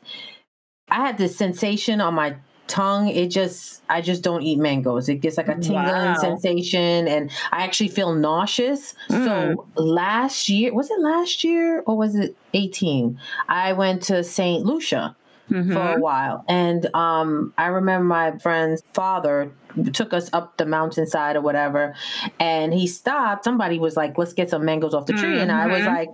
I 0.89 1.05
had 1.05 1.17
this 1.17 1.35
sensation 1.35 2.01
on 2.01 2.13
my 2.13 2.35
tongue. 2.67 3.07
It 3.09 3.27
just, 3.29 3.81
I 3.89 4.01
just 4.01 4.23
don't 4.23 4.41
eat 4.41 4.57
mangoes. 4.57 5.07
It 5.09 5.15
gets 5.15 5.37
like 5.37 5.47
a 5.47 5.55
tingling 5.55 5.85
Wow. 5.85 6.15
sensation 6.17 7.07
and 7.07 7.31
I 7.51 7.63
actually 7.63 7.89
feel 7.89 8.13
nauseous. 8.13 8.93
Mm. 9.09 9.25
So 9.25 9.65
last 9.81 10.49
year, 10.49 10.73
was 10.73 10.89
it 10.89 10.99
last 10.99 11.43
year 11.43 11.83
or 11.85 11.97
was 11.97 12.15
it 12.15 12.35
18? 12.53 13.19
I 13.47 13.73
went 13.73 14.01
to 14.03 14.23
St. 14.23 14.65
Lucia. 14.65 15.15
for 15.47 15.53
Mhm. 15.53 15.97
a 15.97 15.99
while. 15.99 16.43
And 16.49 16.89
um, 16.95 17.53
I 17.55 17.67
remember 17.67 18.03
my 18.03 18.35
friend's 18.39 18.81
father 18.95 19.51
took 19.93 20.11
us 20.11 20.27
up 20.33 20.57
the 20.57 20.65
mountainside 20.65 21.35
or 21.35 21.41
whatever, 21.41 21.93
and 22.39 22.73
he 22.73 22.87
stopped. 22.87 23.43
Somebody 23.43 23.77
was 23.77 23.95
like, 23.95 24.17
"Let's 24.17 24.33
get 24.33 24.49
some 24.49 24.65
mangoes 24.65 24.95
off 24.95 25.05
the 25.05 25.13
tree," 25.13 25.39
and 25.39 25.51
I 25.51 25.67
was 25.67 25.81
Mhm. 25.81 25.85
like. 25.85 26.09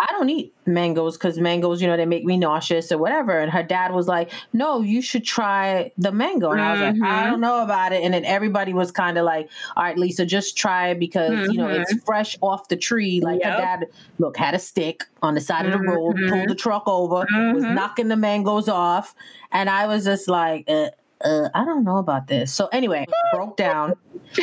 I 0.00 0.06
don't 0.12 0.30
eat 0.30 0.54
mangoes 0.66 1.18
because 1.18 1.38
mangoes, 1.38 1.82
you 1.82 1.86
know, 1.86 1.96
they 1.96 2.06
make 2.06 2.24
me 2.24 2.38
nauseous 2.38 2.90
or 2.90 2.96
whatever. 2.98 3.38
And 3.38 3.52
her 3.52 3.62
dad 3.62 3.92
was 3.92 4.08
like, 4.08 4.32
"No, 4.54 4.80
you 4.80 5.02
should 5.02 5.24
try 5.24 5.92
the 5.98 6.10
mango." 6.10 6.50
And 6.50 6.60
I 6.60 6.70
was 6.70 6.80
like, 6.80 6.94
"I 7.04 7.22
Mhm. 7.24 7.30
don't 7.30 7.40
know 7.40 7.62
about 7.62 7.92
it." 7.92 8.02
And 8.02 8.14
then 8.14 8.24
everybody 8.24 8.72
was 8.72 8.90
kind 8.90 9.18
of 9.18 9.24
like, 9.24 9.50
"All 9.76 9.84
right, 9.84 9.98
Lisa, 9.98 10.24
just 10.24 10.56
try 10.56 10.88
it 10.88 10.98
because 10.98 11.38
you 11.52 11.58
know 11.58 11.68
it's 11.68 11.92
fresh 12.06 12.36
off 12.40 12.68
the 12.68 12.76
tree." 12.76 13.20
Like 13.22 13.40
Yep. 13.42 13.52
her 13.52 13.58
dad, 13.58 13.86
look, 14.18 14.36
had 14.38 14.54
a 14.54 14.58
stick 14.58 15.04
on 15.22 15.34
the 15.34 15.40
side 15.40 15.66
of 15.66 15.72
the 15.72 15.78
road, 15.80 16.16
pulled 16.28 16.48
the 16.48 16.54
truck 16.54 16.84
over, 16.86 17.26
was 17.52 17.64
knocking 17.64 18.08
the 18.08 18.16
mangoes 18.16 18.68
off, 18.68 19.14
and 19.52 19.68
I 19.68 19.86
was 19.86 20.04
just 20.04 20.28
like, 20.28 20.64
uh, 20.68 20.88
uh, 21.22 21.50
I 21.54 21.64
don't 21.66 21.84
know 21.84 21.98
about 21.98 22.28
this. 22.28 22.50
So 22.52 22.68
anyway, 22.72 23.04
broke 23.34 23.56
down, 23.58 23.92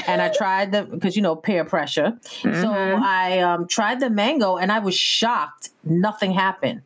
and 0.07 0.21
I 0.21 0.29
tried 0.29 0.71
the 0.71 0.83
because 0.83 1.15
you 1.15 1.21
know 1.21 1.35
peer 1.35 1.63
pressure. 1.65 2.17
So 2.21 2.49
Mhm. 2.49 3.01
I 3.01 3.39
um, 3.39 3.67
tried 3.67 3.99
the 3.99 4.09
mango, 4.09 4.57
and 4.57 4.71
I 4.71 4.79
was 4.79 4.95
shocked. 4.95 5.69
Nothing 5.83 6.31
happened. 6.31 6.81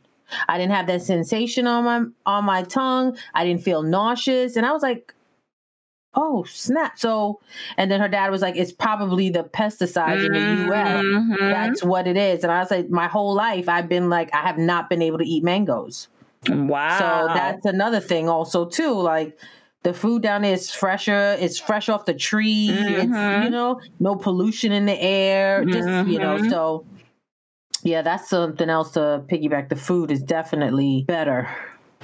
I 0.47 0.57
didn't 0.57 0.71
have 0.73 0.87
that 0.87 1.01
sensation 1.01 1.67
on 1.67 1.83
my 1.83 2.03
on 2.25 2.45
my 2.45 2.63
tongue. 2.63 3.17
I 3.33 3.45
didn't 3.45 3.63
feel 3.63 3.83
nauseous, 3.83 4.55
and 4.55 4.65
I 4.65 4.71
was 4.71 4.81
like, 4.83 5.13
oh 6.13 6.43
snap 6.43 6.99
so 6.99 7.39
and 7.77 7.89
then 7.89 8.01
her 8.01 8.09
dad 8.09 8.29
was 8.31 8.41
like 8.41 8.57
it's 8.57 8.73
probably 8.73 9.29
the 9.29 9.45
pesticides 9.45 10.25
in 10.25 10.33
the 10.33 10.75
us 10.75 11.01
Mhm. 11.05 11.37
that's 11.39 11.83
what 11.83 12.05
it 12.05 12.17
is 12.17 12.43
and 12.43 12.51
i 12.51 12.59
was 12.59 12.69
like 12.69 12.89
my 12.89 13.07
whole 13.07 13.33
life 13.33 13.69
i've 13.69 13.87
been 13.87 14.09
like 14.09 14.29
i 14.33 14.41
have 14.41 14.57
not 14.57 14.89
been 14.89 15.01
able 15.01 15.17
to 15.19 15.23
eat 15.25 15.41
mangoes 15.41 16.09
wow. 16.49 16.97
so 16.99 17.33
that's 17.33 17.65
another 17.65 18.01
thing 18.01 18.27
also 18.27 18.65
too 18.65 18.91
like 18.93 19.39
the 19.83 19.93
food 19.93 20.21
down 20.21 20.43
there 20.43 20.53
is 20.53 20.69
fresher 20.71 21.35
it's 21.39 21.57
fresh 21.59 21.89
off 21.89 22.05
the 22.05 22.13
tree 22.13 22.69
it's 22.69 23.05
Mhm. 23.11 23.43
you 23.45 23.49
know 23.49 23.79
no 23.99 24.15
pollution 24.15 24.71
in 24.71 24.85
the 24.85 24.99
air 25.01 25.65
just 25.65 26.07
you 26.07 26.19
know 26.19 26.37
Mhm. 26.37 26.49
so 26.49 26.85
yeah 27.83 28.01
that's 28.01 28.29
something 28.29 28.69
else 28.69 28.91
to 28.91 29.23
piggyback 29.27 29.69
the 29.69 29.75
food 29.75 30.11
is 30.11 30.21
definitely 30.21 31.03
better 31.07 31.47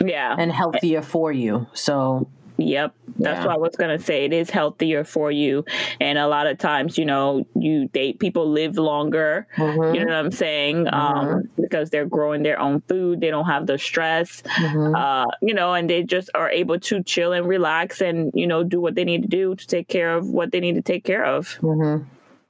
yeah. 0.04 0.36
and 0.38 0.52
healthier 0.52 1.02
for 1.02 1.32
you 1.32 1.68
so 1.74 2.28
Yep. 2.58 2.94
That's 3.20 3.40
Yeah. 3.40 3.46
what 3.48 3.56
I 3.56 3.58
was 3.58 3.76
gonna 3.76 4.00
say. 4.00 4.26
It 4.26 4.34
is 4.34 4.50
healthier 4.50 5.04
for 5.04 5.32
you. 5.32 5.64
And 6.00 6.18
a 6.18 6.28
lot 6.28 6.48
of 6.48 6.58
times, 6.58 6.98
you 6.98 7.06
know, 7.06 7.46
you 7.56 7.88
date 7.90 8.20
people 8.20 8.50
live 8.50 8.78
longer. 8.78 9.48
mhm, 9.58 9.94
You 9.94 10.00
know 10.02 10.08
what 10.08 10.26
I'm 10.26 10.32
saying? 10.32 10.88
Um, 10.94 11.44
because 11.58 11.90
they're 11.90 12.06
growing 12.06 12.44
their 12.44 12.60
own 12.60 12.82
food. 12.88 13.22
They 13.22 13.30
don't 13.30 13.46
have 13.46 13.66
the 13.68 13.78
stress. 13.78 14.42
mhm. 14.58 14.96
Uh, 14.96 15.26
you 15.42 15.54
know, 15.54 15.74
and 15.74 15.90
they 15.90 16.04
just 16.04 16.30
are 16.36 16.50
able 16.50 16.80
to 16.80 17.04
chill 17.04 17.32
and 17.34 17.48
relax 17.48 18.02
and, 18.02 18.32
you 18.34 18.48
know, 18.48 18.64
do 18.64 18.80
what 18.82 18.96
they 18.96 19.04
need 19.06 19.22
to 19.24 19.28
do 19.28 19.56
to 19.56 19.68
take 19.68 19.88
care 19.88 20.16
of 20.16 20.28
what 20.28 20.52
they 20.52 20.60
need 20.60 20.76
to 20.76 20.82
take 20.82 21.04
care 21.04 21.26
of. 21.26 21.48
hmm 21.62 21.98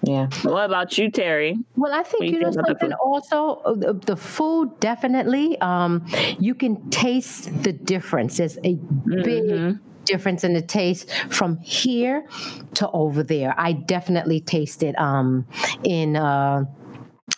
Yeah. 0.03 0.27
What 0.43 0.65
about 0.65 0.97
you, 0.97 1.09
Terry? 1.09 1.57
Well, 1.75 1.91
I 1.91 2.03
think 2.03 2.21
do 2.21 2.25
you 2.27 2.33
you 2.33 2.39
know 2.41 2.51
think 2.51 2.67
the 2.67 2.75
something. 2.79 2.93
Also, 2.93 3.61
uh, 3.65 3.73
the, 3.73 3.93
the 3.93 4.15
food 4.15 4.69
definitely. 4.79 5.59
Um, 5.59 6.05
you 6.39 6.53
can 6.53 6.89
taste 6.91 7.49
the 7.63 7.73
difference. 7.73 8.37
There's 8.37 8.57
a 8.63 8.75
big 9.23 9.43
Mhm. 9.49 9.79
Difference 10.07 10.43
in 10.43 10.53
the 10.53 10.61
taste 10.61 11.09
from 11.29 11.57
here 11.59 12.25
to 12.75 12.89
over 12.91 13.23
there. 13.23 13.53
I 13.57 13.73
definitely 13.73 14.39
taste 14.41 14.83
it 14.83 14.97
um, 14.99 15.45
in. 15.83 16.15
Uh, 16.15 16.65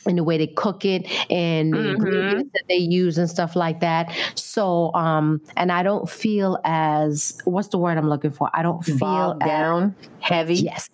in 0.07 0.15
the 0.15 0.23
way 0.23 0.37
they 0.37 0.47
cook 0.47 0.85
it 0.85 1.05
and 1.29 1.73
the 1.73 1.79
Mhm. 1.79 1.89
ingredients 1.95 2.51
that 2.53 2.63
they 2.69 2.77
use 2.77 3.17
and 3.17 3.29
stuff 3.29 3.55
like 3.55 3.81
that. 3.81 4.09
So, 4.35 4.93
um, 4.93 5.41
and 5.57 5.71
I 5.71 5.83
don't 5.83 6.09
feel 6.09 6.57
as 6.63 7.37
what's 7.43 7.67
the 7.67 7.77
word 7.77 7.97
I'm 7.97 8.07
looking 8.07 8.31
for? 8.31 8.49
I 8.53 8.61
don't 8.63 8.81
feel 8.83 8.97
Bogged 8.97 9.43
as, 9.43 9.49
down, 9.49 9.95
heavy, 10.21 10.55
yes, 10.55 10.89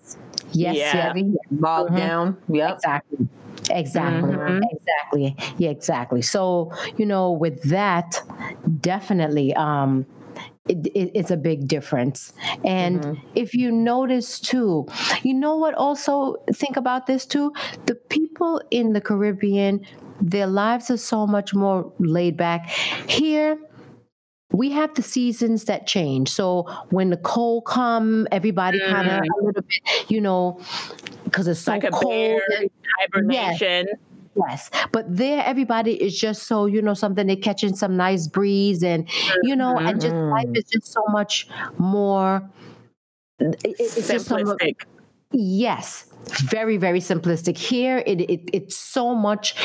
yes, 0.54 0.78
Yeah. 0.78 1.04
heavy. 1.04 1.34
bogged 1.52 1.92
Mhm. 1.92 1.98
down. 1.98 2.38
Yep. 2.50 2.74
Exactly. 2.76 3.28
Exactly. 3.70 4.32
Mhm. 4.34 4.62
Exactly. 4.72 5.36
Yeah, 5.58 5.70
exactly. 5.70 6.22
So, 6.24 6.72
you 6.98 7.06
know, 7.06 7.32
with 7.32 7.62
that, 7.70 8.22
definitely 8.82 9.54
um 9.56 10.06
it, 10.68 10.88
it, 10.88 11.12
it's 11.14 11.32
a 11.32 11.38
big 11.38 11.68
difference. 11.68 12.34
And 12.64 13.02
Mhm. 13.02 13.22
if 13.36 13.54
you 13.54 13.72
notice 13.72 14.40
too, 14.40 14.88
you 15.24 15.34
know 15.34 15.56
what 15.58 15.76
also 15.76 16.36
think 16.54 16.76
about 16.78 17.06
this 17.06 17.26
too? 17.26 17.54
The 17.86 17.96
people 17.96 18.62
in 18.72 18.94
the 18.94 19.02
Caribbean, 19.02 19.86
their 20.22 20.48
lives 20.48 20.90
are 20.90 20.98
so 20.98 21.28
much 21.28 21.54
more 21.54 21.92
laid 22.00 22.36
back. 22.38 22.68
Here, 23.08 23.60
we 24.52 24.72
have 24.72 24.94
the 24.96 25.04
seasons 25.04 25.66
that 25.66 25.86
change. 25.88 26.30
So 26.30 26.64
when 26.90 27.10
the 27.10 27.18
cold 27.18 27.66
come, 27.66 28.28
everybody 28.32 28.80
kind 28.80 29.08
of 29.08 29.24
a 29.24 29.44
little 29.46 29.62
bit, 29.64 30.10
you 30.12 30.22
know, 30.22 30.60
because 31.26 31.48
it's 31.48 31.60
so 31.60 31.74
like 31.74 31.84
a 31.84 31.92
cold. 31.92 32.12
bear 32.12 32.42
hibernation. 33.02 33.88
Yes, 33.88 33.98
but 34.92 35.06
there 35.10 35.44
everybody 35.46 35.94
is 36.02 36.18
just 36.20 36.44
so 36.44 36.66
you 36.66 36.82
know 36.82 36.94
something. 36.94 37.28
They're 37.28 37.36
catching 37.38 37.76
some 37.76 37.96
nice 37.98 38.28
breeze, 38.28 38.84
and 38.84 39.08
you 39.44 39.56
know, 39.56 39.78
and 39.78 40.00
just 40.02 40.14
life 40.16 40.46
mm-hmm. 40.46 40.56
is 40.56 40.66
just 40.66 40.92
so 40.94 41.02
much 41.10 41.48
more. 41.78 42.50
it- 43.40 43.56
it- 43.64 43.76
It's 43.80 44.08
just 44.08 44.28
so 44.28 44.38
much, 44.40 44.62
yes, 45.32 46.06
very 46.50 46.78
very 46.78 47.00
simplistic. 47.00 47.58
Here, 47.58 48.04
it, 48.06 48.22
it 48.22 48.42
it's 48.54 48.76
so 48.78 49.14
much 49.16 49.56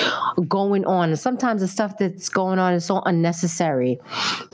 going 0.48 0.84
on, 0.84 1.10
and 1.10 1.18
sometimes 1.18 1.60
the 1.60 1.68
stuff 1.68 1.96
that's 1.98 2.28
going 2.28 2.58
on 2.58 2.74
is 2.74 2.84
so 2.84 3.00
unnecessary. 3.06 3.98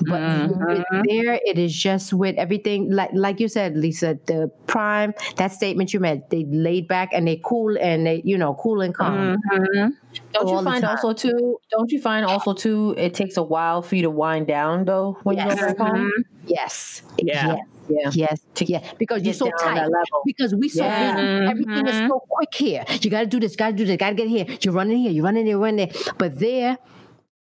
But 0.07 0.21
with 0.21 0.51
Mhm. 0.53 0.85
there, 1.09 1.41
it 1.45 1.59
is 1.59 1.75
just 1.75 2.13
with 2.13 2.37
everything, 2.37 2.91
like 2.91 3.11
like 3.15 3.41
you 3.41 3.49
said, 3.49 3.77
Lisa, 3.77 4.19
the 4.27 4.51
prime 4.67 5.15
that 5.37 5.53
statement 5.53 5.93
you 5.95 6.01
made. 6.01 6.23
They 6.31 6.45
laid 6.47 6.89
back 6.89 7.11
and 7.13 7.27
they 7.27 7.41
cool 7.45 7.77
and 7.79 8.07
they 8.07 8.23
you 8.25 8.39
know 8.39 8.55
cool 8.55 8.81
and 8.81 8.95
calm. 8.95 9.37
Mhm. 9.53 9.93
Don't 10.33 10.49
you 10.49 10.63
find 10.63 10.85
also 10.85 11.13
too? 11.13 11.59
Don't 11.71 11.91
you 11.93 12.01
find 12.01 12.25
also 12.27 12.53
too? 12.55 12.95
It 12.97 13.15
takes 13.15 13.37
a 13.37 13.43
while 13.43 13.83
for 13.83 13.97
you 13.97 14.03
to 14.03 14.11
wind 14.11 14.47
down 14.47 14.85
though 14.85 15.19
when 15.25 15.37
you 15.37 15.45
Yes. 15.45 15.61
go 15.61 15.67
back 15.67 15.79
home. 15.79 16.13
Yes. 16.47 17.03
Yeah. 17.19 17.57
Yes. 17.57 17.59
Yeah. 17.89 18.11
Yes. 18.13 18.41
To 18.55 18.65
yeah. 18.65 18.83
Because 18.99 19.23
you're 19.23 19.35
so 19.35 19.51
down 19.59 19.77
tight. 19.91 19.91
Because 20.25 20.55
we 20.55 20.69
so 20.69 20.85
Yeah. 20.85 21.15
busy. 21.17 21.51
Everything 21.51 21.87
is 21.87 21.95
Mhm. 21.95 22.09
so 22.09 22.23
quick 22.29 22.55
here. 22.55 22.85
You 23.01 23.11
got 23.11 23.21
to 23.21 23.27
do 23.27 23.41
this. 23.41 23.57
Got 23.57 23.71
to 23.71 23.77
do 23.77 23.85
this. 23.85 23.97
Got 23.97 24.11
to 24.11 24.15
get 24.15 24.29
here. 24.29 24.47
You're 24.63 24.75
running 24.75 24.99
here. 24.99 25.11
You're 25.13 25.25
running 25.25 25.45
there. 25.47 25.59
Running 25.59 25.89
there. 25.89 26.15
But 26.19 26.39
there, 26.39 26.79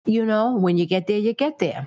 you 0.04 0.24
know, 0.24 0.56
when 0.56 0.76
you 0.76 0.86
get 0.86 1.06
there, 1.06 1.18
you 1.18 1.32
get 1.32 1.58
there. 1.58 1.86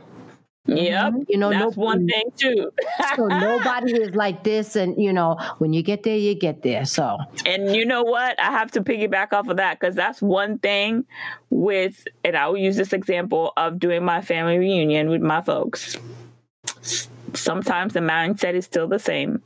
Yep. 0.65 1.13
You 1.29 1.37
know, 1.39 1.49
That's 1.49 1.75
no, 1.77 1.83
one 1.83 2.05
thing 2.05 2.25
too. 2.37 2.69
So 3.15 3.25
nobody 3.25 3.93
is 4.03 4.13
like 4.13 4.43
this, 4.43 4.75
and 4.75 5.01
you 5.01 5.11
know, 5.11 5.35
when 5.57 5.73
you 5.73 5.81
get 5.81 6.03
there, 6.03 6.17
you 6.17 6.35
get 6.35 6.61
there. 6.61 6.85
So 6.85 7.17
And 7.45 7.75
you 7.75 7.85
know 7.85 8.03
what? 8.03 8.39
I 8.39 8.51
have 8.51 8.69
to 8.71 8.81
piggyback 8.81 9.33
off 9.33 9.47
of 9.47 9.57
that 9.57 9.79
because 9.79 9.95
that's 9.95 10.21
one 10.21 10.59
thing 10.59 11.05
with, 11.49 12.05
and 12.23 12.37
I 12.37 12.47
will 12.49 12.57
use 12.57 12.75
this 12.75 12.93
example 12.93 13.51
of 13.57 13.79
doing 13.79 14.03
my 14.05 14.21
family 14.21 14.59
reunion 14.59 15.09
with 15.09 15.21
my 15.21 15.41
folks. 15.41 15.97
Sometimes 17.33 17.93
the 17.93 17.99
mindset 17.99 18.53
is 18.53 18.65
still 18.65 18.87
the 18.87 18.99
same. 18.99 19.41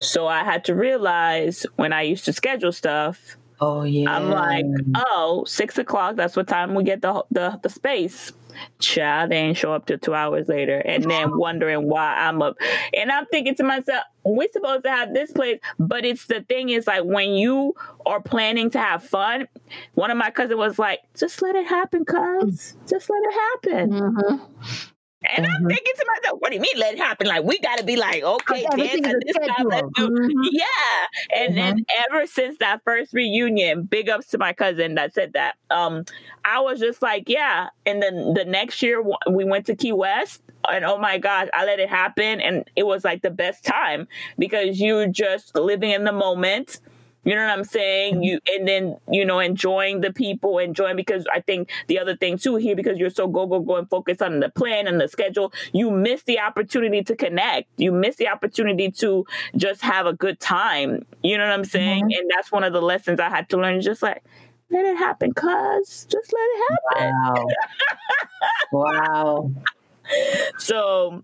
So 0.00 0.26
I 0.26 0.44
had 0.44 0.64
to 0.66 0.74
realize 0.74 1.66
when 1.76 1.92
I 1.92 2.02
used 2.02 2.24
to 2.26 2.32
schedule 2.32 2.72
stuff, 2.72 3.36
Oh 3.60 3.82
yeah. 3.82 4.10
I'm 4.10 4.30
like, 4.30 4.64
oh, 4.94 5.44
six 5.46 5.76
o'clock, 5.76 6.16
that's 6.16 6.34
what 6.34 6.48
time 6.48 6.74
we 6.74 6.82
get 6.82 7.02
the 7.02 7.24
the, 7.30 7.60
the 7.62 7.68
space. 7.68 8.32
Child, 8.78 9.30
they 9.30 9.36
ain't 9.36 9.56
show 9.56 9.72
up 9.72 9.86
till 9.86 9.98
two 9.98 10.12
hours 10.12 10.48
later, 10.48 10.78
and 10.78 11.08
then 11.08 11.38
wondering 11.38 11.88
why 11.88 12.14
I'm 12.14 12.42
up. 12.42 12.56
And 12.94 13.10
I'm 13.10 13.26
thinking 13.26 13.54
to 13.56 13.62
myself, 13.62 14.02
we're 14.24 14.50
supposed 14.52 14.84
to 14.84 14.90
have 14.90 15.14
this 15.14 15.30
place, 15.30 15.60
but 15.78 16.04
it's 16.04 16.26
the 16.26 16.40
thing 16.42 16.70
is 16.70 16.86
like 16.86 17.04
when 17.04 17.32
you 17.32 17.74
are 18.06 18.20
planning 18.20 18.70
to 18.70 18.78
have 18.78 19.04
fun. 19.04 19.46
One 19.94 20.10
of 20.10 20.16
my 20.16 20.30
cousins 20.30 20.58
was 20.58 20.78
like, 20.78 21.00
just 21.16 21.40
let 21.42 21.54
it 21.54 21.66
happen, 21.66 22.04
cuz. 22.04 22.16
Mm. 22.18 22.88
Just 22.88 23.08
let 23.08 23.22
it 23.22 23.34
happen. 23.34 23.90
Mm-hmm. 23.90 24.44
And 25.28 25.46
I'm 25.46 25.62
Mhm. 25.62 25.68
thinking 25.68 25.92
to 25.96 26.06
myself, 26.16 26.40
what 26.40 26.50
do 26.50 26.56
you 26.56 26.60
mean 26.62 26.72
let 26.76 26.94
it 26.94 26.98
happen? 26.98 27.26
Like 27.26 27.44
we 27.44 27.58
gotta 27.60 27.84
be 27.84 27.96
like, 27.96 28.22
okay, 28.22 28.66
everything 28.72 29.02
dance 29.02 29.06
is 29.06 29.06
at 29.06 29.16
a 29.16 29.20
this 29.26 29.38
time, 29.46 29.66
let's 29.68 29.88
do 29.94 30.08
schedule. 30.08 30.10
Mhm. 30.10 30.48
yeah. 30.50 31.06
And 31.36 31.56
then 31.56 31.76
ever 32.10 32.26
since 32.26 32.58
that 32.58 32.82
first 32.84 33.12
reunion, 33.12 33.82
big 33.84 34.08
ups 34.08 34.28
to 34.28 34.38
my 34.38 34.52
cousin 34.52 34.94
that 34.94 35.12
said 35.14 35.34
that. 35.34 35.56
Um, 35.70 36.04
I 36.44 36.60
was 36.60 36.80
just 36.80 37.02
like, 37.02 37.28
yeah. 37.28 37.68
And 37.86 38.02
then 38.02 38.34
the 38.34 38.44
next 38.44 38.82
year 38.82 39.02
we 39.30 39.44
went 39.44 39.66
to 39.66 39.76
Key 39.76 39.92
West, 39.92 40.42
and 40.68 40.84
oh 40.84 40.98
my 40.98 41.18
gosh, 41.18 41.48
I 41.52 41.64
let 41.66 41.80
it 41.80 41.88
happen, 41.90 42.40
and 42.40 42.64
it 42.76 42.86
was 42.86 43.04
like 43.04 43.22
the 43.22 43.30
best 43.30 43.64
time 43.64 44.08
because 44.38 44.80
you're 44.80 45.06
just 45.06 45.54
living 45.56 45.90
in 45.90 46.04
the 46.04 46.12
moment. 46.12 46.80
You 47.24 47.34
know 47.34 47.42
what 47.42 47.50
I'm 47.50 47.64
saying? 47.64 48.22
You 48.22 48.40
and 48.48 48.66
then 48.66 48.96
you 49.10 49.24
know 49.24 49.40
enjoying 49.40 50.00
the 50.00 50.12
people, 50.12 50.58
enjoying 50.58 50.96
because 50.96 51.26
I 51.32 51.40
think 51.40 51.70
the 51.86 51.98
other 51.98 52.16
thing 52.16 52.38
too 52.38 52.56
here 52.56 52.74
because 52.74 52.98
you're 52.98 53.10
so 53.10 53.26
go 53.26 53.46
go 53.46 53.60
go 53.60 53.76
and 53.76 53.88
focused 53.90 54.22
on 54.22 54.40
the 54.40 54.48
plan 54.48 54.86
and 54.86 55.00
the 55.00 55.06
schedule, 55.06 55.52
you 55.72 55.90
miss 55.90 56.22
the 56.22 56.40
opportunity 56.40 57.02
to 57.02 57.14
connect. 57.14 57.68
You 57.76 57.92
miss 57.92 58.16
the 58.16 58.28
opportunity 58.28 58.90
to 58.92 59.26
just 59.54 59.82
have 59.82 60.06
a 60.06 60.14
good 60.14 60.40
time. 60.40 61.04
You 61.22 61.36
know 61.36 61.44
what 61.44 61.52
I'm 61.52 61.64
saying? 61.64 62.04
Mm-hmm. 62.04 62.20
And 62.20 62.30
that's 62.34 62.50
one 62.50 62.64
of 62.64 62.72
the 62.72 62.82
lessons 62.82 63.20
I 63.20 63.28
had 63.28 63.50
to 63.50 63.58
learn. 63.58 63.82
Just 63.82 64.02
like 64.02 64.24
let 64.70 64.86
it 64.86 64.96
happen, 64.96 65.34
cuz 65.34 66.06
just 66.10 66.32
let 66.32 66.42
it 66.42 66.62
happen. 66.70 67.12
Wow. 67.12 67.46
wow. 68.72 69.50
So 70.58 71.22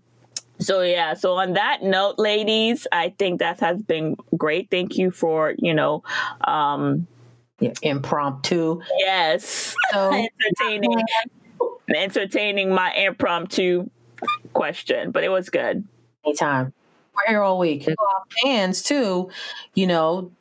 so 0.59 0.81
yeah, 0.81 1.13
so 1.13 1.33
on 1.35 1.53
that 1.53 1.83
note, 1.83 2.15
ladies, 2.17 2.87
I 2.91 3.09
think 3.17 3.39
that 3.39 3.59
has 3.59 3.81
been 3.81 4.15
great. 4.37 4.69
Thank 4.71 4.97
you 4.97 5.11
for, 5.11 5.53
you 5.57 5.73
know, 5.73 6.03
um 6.45 7.07
Yeah, 7.59 7.73
impromptu. 7.81 8.81
yes, 8.97 9.75
So 9.91 10.11
entertaining 10.59 11.03
entertaining 11.95 12.73
my 12.73 12.91
impromptu 12.93 13.89
question, 14.53 15.11
but 15.11 15.23
it 15.23 15.29
was 15.29 15.49
good. 15.49 15.85
anytime. 16.25 16.73
We're 17.15 17.31
here 17.33 17.41
all 17.41 17.57
week. 17.57 17.87
Fans 18.43 18.83
too, 18.83 19.31
you 19.73 19.87
know, 19.87 20.31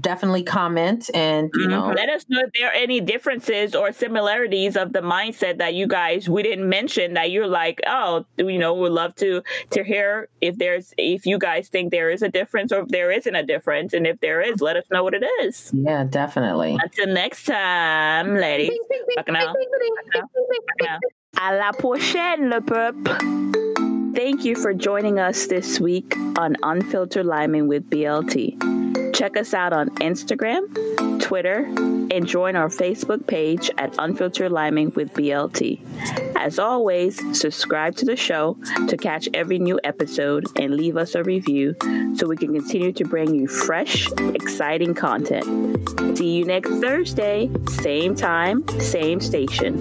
definitely 0.00 0.42
comment 0.42 1.08
and 1.14 1.50
you 1.54 1.68
know 1.68 1.92
Let 1.94 2.08
us 2.08 2.24
know 2.28 2.40
if 2.44 2.50
there 2.58 2.68
are 2.68 2.74
any 2.74 3.00
differences 3.00 3.74
or 3.74 3.92
similarities 3.92 4.76
of 4.76 4.92
the 4.92 5.00
mindset 5.00 5.58
that 5.58 5.74
you 5.74 5.86
guys 5.86 6.28
we 6.28 6.42
didn't 6.42 6.68
mention 6.68 7.14
that 7.14 7.30
you're 7.30 7.46
like, 7.46 7.80
oh, 7.86 8.24
you 8.36 8.58
know, 8.58 8.74
we'd 8.74 8.90
love 8.90 9.14
to 9.16 9.42
to 9.70 9.84
hear 9.84 10.28
if 10.40 10.58
there's 10.58 10.92
if 10.98 11.26
you 11.26 11.38
guys 11.38 11.68
think 11.68 11.90
there 11.90 12.10
is 12.10 12.22
a 12.22 12.28
difference 12.28 12.72
or 12.72 12.82
if 12.82 12.88
there 12.88 13.10
isn't 13.10 13.34
a 13.34 13.44
difference, 13.44 13.92
and 13.94 14.06
if 14.06 14.20
there 14.20 14.40
is, 14.40 14.60
let 14.60 14.76
us 14.76 14.84
know 14.90 15.02
what 15.04 15.14
it 15.14 15.24
is. 15.42 15.70
yeah, 15.74 16.04
definitely. 16.04 16.76
Until 16.82 17.06
next 17.14 17.44
time, 17.44 18.34
ladies. 18.34 18.70
Back 19.14 19.28
now. 19.28 19.54
À 21.36 21.58
la 21.58 21.72
prochaine, 21.72 22.48
le 22.48 22.60
peuple. 22.60 23.14
Thank 24.14 24.44
you 24.44 24.56
for 24.56 24.72
joining 24.72 25.18
us 25.18 25.46
this 25.46 25.78
week 25.78 26.16
on 26.38 26.56
Unfiltered 26.62 27.26
Liming 27.26 27.68
with 27.68 27.90
BLT. 27.90 29.05
Check 29.16 29.38
us 29.38 29.54
out 29.54 29.72
on 29.72 29.88
Instagram, 29.96 31.22
Twitter, 31.22 31.64
and 31.64 32.26
join 32.26 32.54
our 32.54 32.68
Facebook 32.68 33.26
page 33.26 33.70
at 33.78 33.94
Unfiltered 33.98 34.52
Liming 34.52 34.92
with 34.94 35.14
BLT. 35.14 35.80
As 36.36 36.58
always, 36.58 37.16
subscribe 37.34 37.96
to 37.96 38.04
the 38.04 38.14
show 38.14 38.58
to 38.88 38.96
catch 38.98 39.26
every 39.32 39.58
new 39.58 39.80
episode 39.84 40.44
and 40.60 40.76
leave 40.76 40.98
us 40.98 41.14
a 41.14 41.24
review 41.24 41.74
so 42.14 42.26
we 42.26 42.36
can 42.36 42.52
continue 42.52 42.92
to 42.92 43.04
bring 43.06 43.34
you 43.34 43.48
fresh, 43.48 44.06
exciting 44.34 44.92
content. 44.92 46.18
See 46.18 46.32
you 46.32 46.44
next 46.44 46.72
Thursday, 46.72 47.50
same 47.68 48.14
time, 48.14 48.68
same 48.80 49.22
station. 49.22 49.80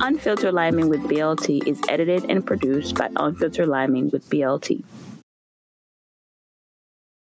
Unfiltered 0.00 0.54
Liming 0.54 0.88
with 0.88 1.00
BLT 1.00 1.66
is 1.66 1.80
edited 1.88 2.24
and 2.30 2.46
produced 2.46 2.94
by 2.94 3.08
Unfiltered 3.16 3.66
Liming 3.66 4.10
with 4.10 4.30
BLT. 4.30 4.84